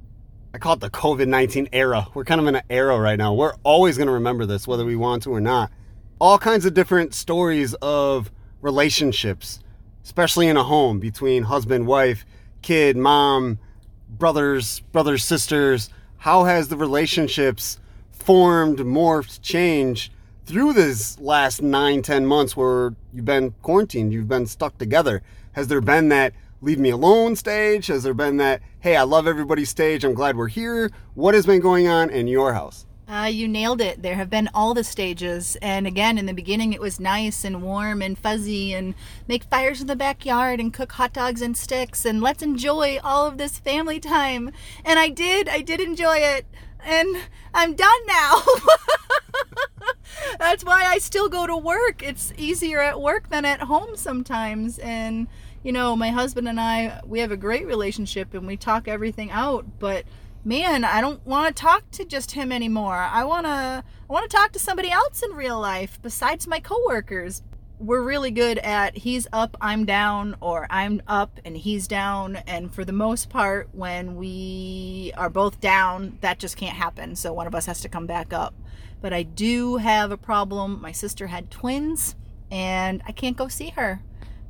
[0.53, 3.33] I call it the COVID 19 era, we're kind of in an era right now.
[3.33, 5.71] We're always going to remember this, whether we want to or not.
[6.19, 9.59] All kinds of different stories of relationships,
[10.03, 12.25] especially in a home between husband, wife,
[12.61, 13.59] kid, mom,
[14.07, 15.89] brothers, brothers, sisters.
[16.17, 17.79] How has the relationships
[18.11, 20.13] formed, morphed, changed
[20.45, 25.23] through this last nine, ten months where you've been quarantined, you've been stuck together?
[25.53, 27.87] Has there been that leave me alone stage?
[27.87, 30.91] Has there been that, hey, I love everybody stage, I'm glad we're here?
[31.13, 32.85] What has been going on in your house?
[33.11, 34.01] Uh, you nailed it.
[34.01, 35.57] There have been all the stages.
[35.61, 38.95] And again, in the beginning, it was nice and warm and fuzzy and
[39.27, 43.25] make fires in the backyard and cook hot dogs and sticks and let's enjoy all
[43.25, 44.51] of this family time.
[44.85, 45.49] And I did.
[45.49, 46.45] I did enjoy it.
[46.81, 47.17] And
[47.53, 48.43] I'm done now.
[50.39, 52.01] That's why I still go to work.
[52.01, 54.79] It's easier at work than at home sometimes.
[54.79, 55.27] And,
[55.63, 59.29] you know, my husband and I, we have a great relationship and we talk everything
[59.31, 59.65] out.
[59.79, 60.05] But
[60.43, 62.95] man, I don't want to talk to just him anymore.
[62.95, 66.59] I want to I want to talk to somebody else in real life besides my
[66.59, 67.43] coworkers.
[67.79, 72.35] We're really good at he's up, I'm down, or I'm up and he's down.
[72.47, 77.15] And for the most part, when we are both down, that just can't happen.
[77.15, 78.53] So one of us has to come back up.
[78.99, 80.79] But I do have a problem.
[80.79, 82.15] My sister had twins,
[82.51, 84.01] and I can't go see her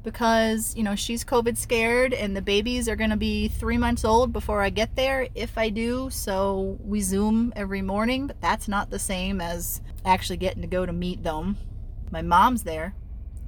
[0.03, 4.03] because, you know, she's COVID scared, and the babies are going to be three months
[4.03, 6.09] old before I get there, if I do.
[6.09, 10.85] So we Zoom every morning, but that's not the same as actually getting to go
[10.85, 11.57] to meet them.
[12.11, 12.95] My mom's there.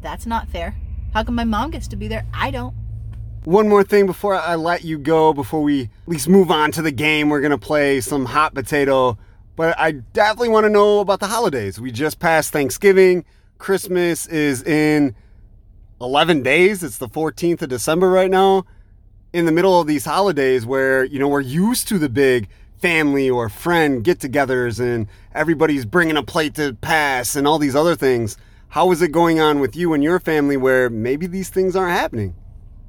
[0.01, 0.75] That's not fair.
[1.13, 2.25] How come my mom gets to be there?
[2.33, 2.75] I don't.
[3.45, 6.81] One more thing before I let you go, before we at least move on to
[6.81, 9.17] the game, we're going to play some hot potato.
[9.55, 11.79] But I definitely want to know about the holidays.
[11.79, 13.25] We just passed Thanksgiving.
[13.57, 15.15] Christmas is in
[16.03, 16.83] 11 days.
[16.83, 18.65] It's the 14th of December right now.
[19.31, 22.49] In the middle of these holidays where, you know, we're used to the big
[22.79, 27.75] family or friend get togethers and everybody's bringing a plate to pass and all these
[27.75, 28.37] other things.
[28.69, 31.97] How is it going on with you and your family where maybe these things aren't
[31.97, 32.35] happening?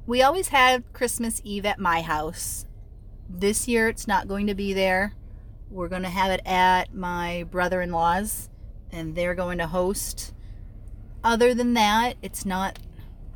[0.05, 2.65] We always have Christmas Eve at my house.
[3.29, 5.13] This year it's not going to be there.
[5.71, 8.49] We're going to have it at my brother in law's,
[8.91, 10.33] and they're going to host.
[11.23, 12.77] Other than that, it's not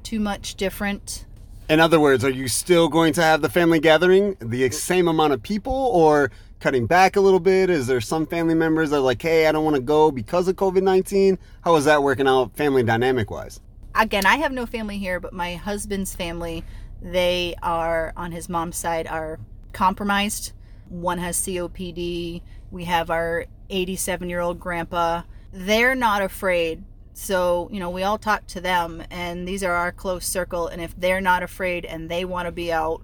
[0.03, 1.25] too much different.
[1.69, 5.33] In other words, are you still going to have the family gathering, the same amount
[5.33, 7.69] of people, or cutting back a little bit?
[7.69, 10.47] Is there some family members that are like, hey, I don't want to go because
[10.47, 11.37] of COVID 19?
[11.61, 13.59] How is that working out family dynamic wise?
[13.93, 16.63] Again, I have no family here, but my husband's family,
[17.01, 19.39] they are on his mom's side, are
[19.71, 20.53] compromised.
[20.89, 22.41] One has COPD.
[22.71, 25.23] We have our 87 year old grandpa.
[25.51, 26.83] They're not afraid
[27.19, 30.67] so, you know, we all talk to them, and these are our close circle.
[30.67, 33.01] And if they're not afraid and they want to be out,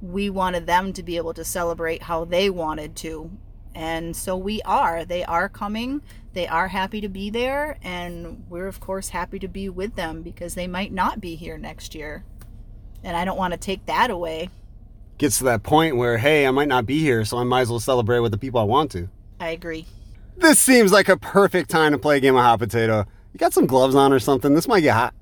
[0.00, 3.30] we wanted them to be able to celebrate how they wanted to.
[3.74, 5.04] And so we are.
[5.04, 6.00] They are coming.
[6.32, 7.76] They are happy to be there.
[7.82, 11.58] And we're, of course, happy to be with them because they might not be here
[11.58, 12.24] next year.
[13.04, 14.48] And I don't want to take that away.
[15.18, 17.70] Gets to that point where, hey, I might not be here, so I might as
[17.70, 19.10] well celebrate with the people I want to.
[19.38, 19.84] I agree.
[20.38, 23.06] This seems like a perfect time to play a game of hot potato.
[23.32, 24.54] You got some gloves on or something?
[24.54, 25.14] This might get hot.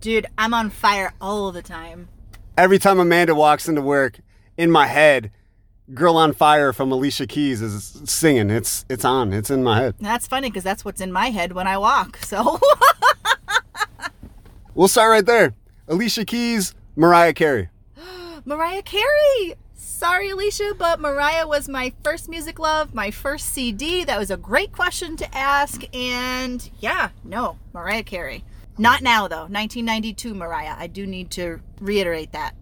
[0.00, 2.08] Dude, I'm on fire all the time.
[2.56, 4.20] Every time Amanda walks into work,
[4.56, 5.30] in my head,
[5.92, 8.48] Girl on Fire from Alicia Keys is singing.
[8.48, 9.32] It's it's on.
[9.34, 9.94] It's in my head.
[10.00, 12.16] That's funny because that's what's in my head when I walk.
[12.18, 12.58] So
[14.74, 15.54] we'll start right there.
[15.86, 17.68] Alicia Keys, Mariah Carey.
[18.46, 19.54] Mariah Carey.
[19.96, 24.02] Sorry, Alicia, but Mariah was my first music love, my first CD.
[24.02, 25.82] That was a great question to ask.
[25.94, 28.44] And yeah, no, Mariah Carey.
[28.76, 29.46] Not now, though.
[29.46, 30.74] 1992 Mariah.
[30.76, 32.56] I do need to reiterate that.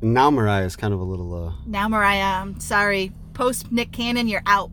[0.00, 1.48] Now Mariah is kind of a little.
[1.48, 1.54] Uh...
[1.66, 3.10] Now Mariah, I'm sorry.
[3.34, 4.70] Post Nick Cannon, you're out.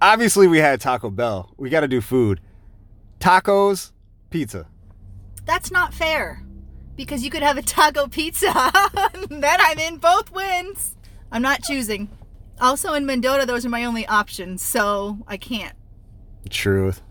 [0.00, 1.52] Obviously, we had Taco Bell.
[1.56, 2.40] We got to do food.
[3.18, 3.90] Tacos,
[4.30, 4.68] pizza.
[5.46, 6.44] That's not fair
[6.94, 8.52] because you could have a taco pizza.
[9.28, 10.94] then I'm in both wins.
[11.32, 12.08] I'm not choosing.
[12.60, 15.74] Also in Mendota, those are my only options, so I can't.
[16.48, 17.02] Truth.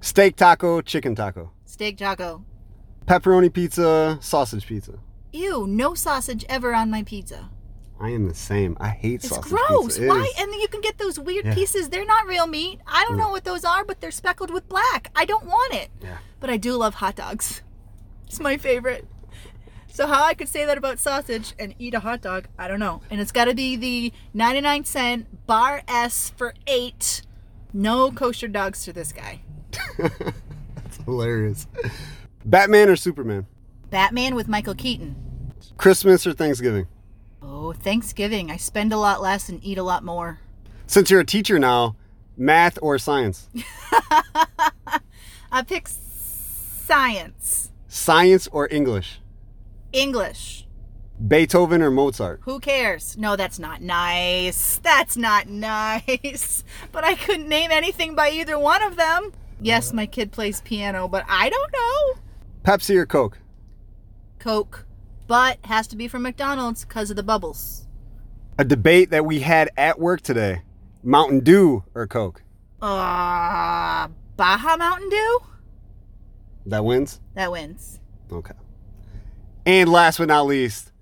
[0.00, 1.52] Steak taco, chicken taco.
[1.64, 2.44] Steak taco.
[3.06, 4.98] Pepperoni pizza, sausage pizza.
[5.32, 7.50] Ew, no sausage ever on my pizza.
[8.00, 8.76] I am the same.
[8.80, 9.86] I hate it's sausage gross.
[9.86, 10.04] pizza.
[10.04, 10.20] It Why?
[10.22, 11.54] is- And then you can get those weird Yeah.
[11.54, 11.88] pieces.
[11.88, 12.80] They're not real meat.
[12.86, 13.18] I don't mm.
[13.18, 15.10] know what those are, but they're speckled with black.
[15.16, 15.90] I don't want it.
[16.00, 16.18] Yeah.
[16.38, 17.62] But I do love hot dogs.
[18.26, 19.06] It's my favorite.
[19.88, 22.78] So how I could say that about sausage and eat a hot dog, I don't
[22.78, 23.00] know.
[23.10, 27.22] And it's got to be the 99 cent Bar-S for 8.
[27.72, 29.40] No kosher dogs to this guy.
[29.98, 31.66] That's hilarious.
[32.44, 33.46] Batman or Superman?
[33.90, 35.16] Batman with Michael Keaton.
[35.76, 36.86] Christmas or Thanksgiving?
[37.42, 38.50] Oh, Thanksgiving.
[38.50, 40.40] I spend a lot less and eat a lot more.
[40.86, 41.96] Since you're a teacher now,
[42.36, 43.48] math or science?
[45.52, 47.70] I pick science.
[47.88, 49.20] Science or English?
[49.92, 50.66] English.
[51.26, 52.40] Beethoven or Mozart?
[52.44, 53.16] Who cares?
[53.16, 54.78] No, that's not nice.
[54.78, 56.62] That's not nice.
[56.92, 59.32] But I couldn't name anything by either one of them.
[59.60, 62.20] Yes, my kid plays piano, but I don't know.
[62.62, 63.38] Pepsi or Coke?
[64.38, 64.86] Coke.
[65.26, 67.86] But has to be from McDonald's because of the bubbles.
[68.58, 70.62] A debate that we had at work today.
[71.02, 72.42] Mountain Dew or Coke?
[72.80, 75.40] Uh, Baja Mountain Dew?
[76.66, 77.20] That wins?
[77.34, 78.00] That wins.
[78.30, 78.54] Okay.
[79.68, 80.92] And last but not least,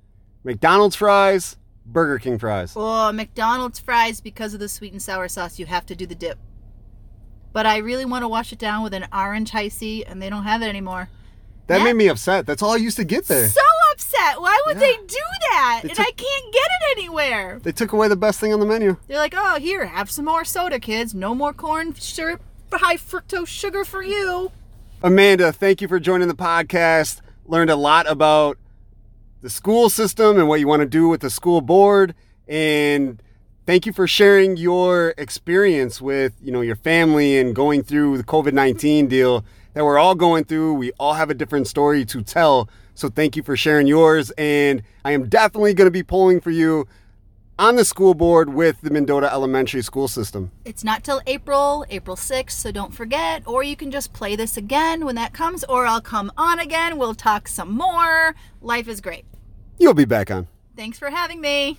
[0.42, 1.56] McDonald's fries,
[1.86, 2.72] Burger King fries.
[2.74, 5.60] Oh, McDonald's fries because of the sweet and sour sauce.
[5.60, 6.36] You have to do the dip.
[7.52, 10.42] but I really want to wash it down with an orange Hi-C, and they don't
[10.42, 11.08] have it anymore.
[11.68, 12.44] That made me upset.
[12.44, 13.48] That's all I used to get there.
[13.48, 13.60] So
[13.92, 14.40] upset.
[14.40, 14.80] Why would Yeah.
[14.80, 15.16] they do
[15.52, 15.80] that?
[15.84, 17.60] They and took- I can't get it anywhere.
[17.62, 18.96] They took away the best thing on the menu.
[19.06, 21.14] They're like, oh, here, have some more soda, kids.
[21.14, 22.42] No more corn syrup,
[22.72, 24.50] high fructose sugar for you.
[25.02, 27.20] Amanda, thank you for joining the podcast.
[27.49, 28.59] Learned a lot about
[29.40, 32.14] the school system and what you want to do with the school board.
[32.49, 33.22] And
[33.66, 38.24] thank you for sharing your experience with, you know, your family and going through the
[38.24, 39.44] COVID-19 deal
[39.74, 40.74] that we're all going through.
[40.74, 42.68] We all have a different story to tell.
[42.94, 44.30] So thank you for sharing yours.
[44.32, 46.88] And I am definitely going to be polling for you
[47.59, 50.50] on the school board with the Mendota Elementary School System.
[50.64, 53.42] It's not till April, April 6th, so don't forget.
[53.46, 56.98] Or you can just play this again when that comes, or I'll come on again.
[56.98, 58.34] We'll talk some more.
[58.61, 59.24] Life is great.
[59.78, 60.48] You'll be back on.
[60.76, 61.78] Thanks for having me.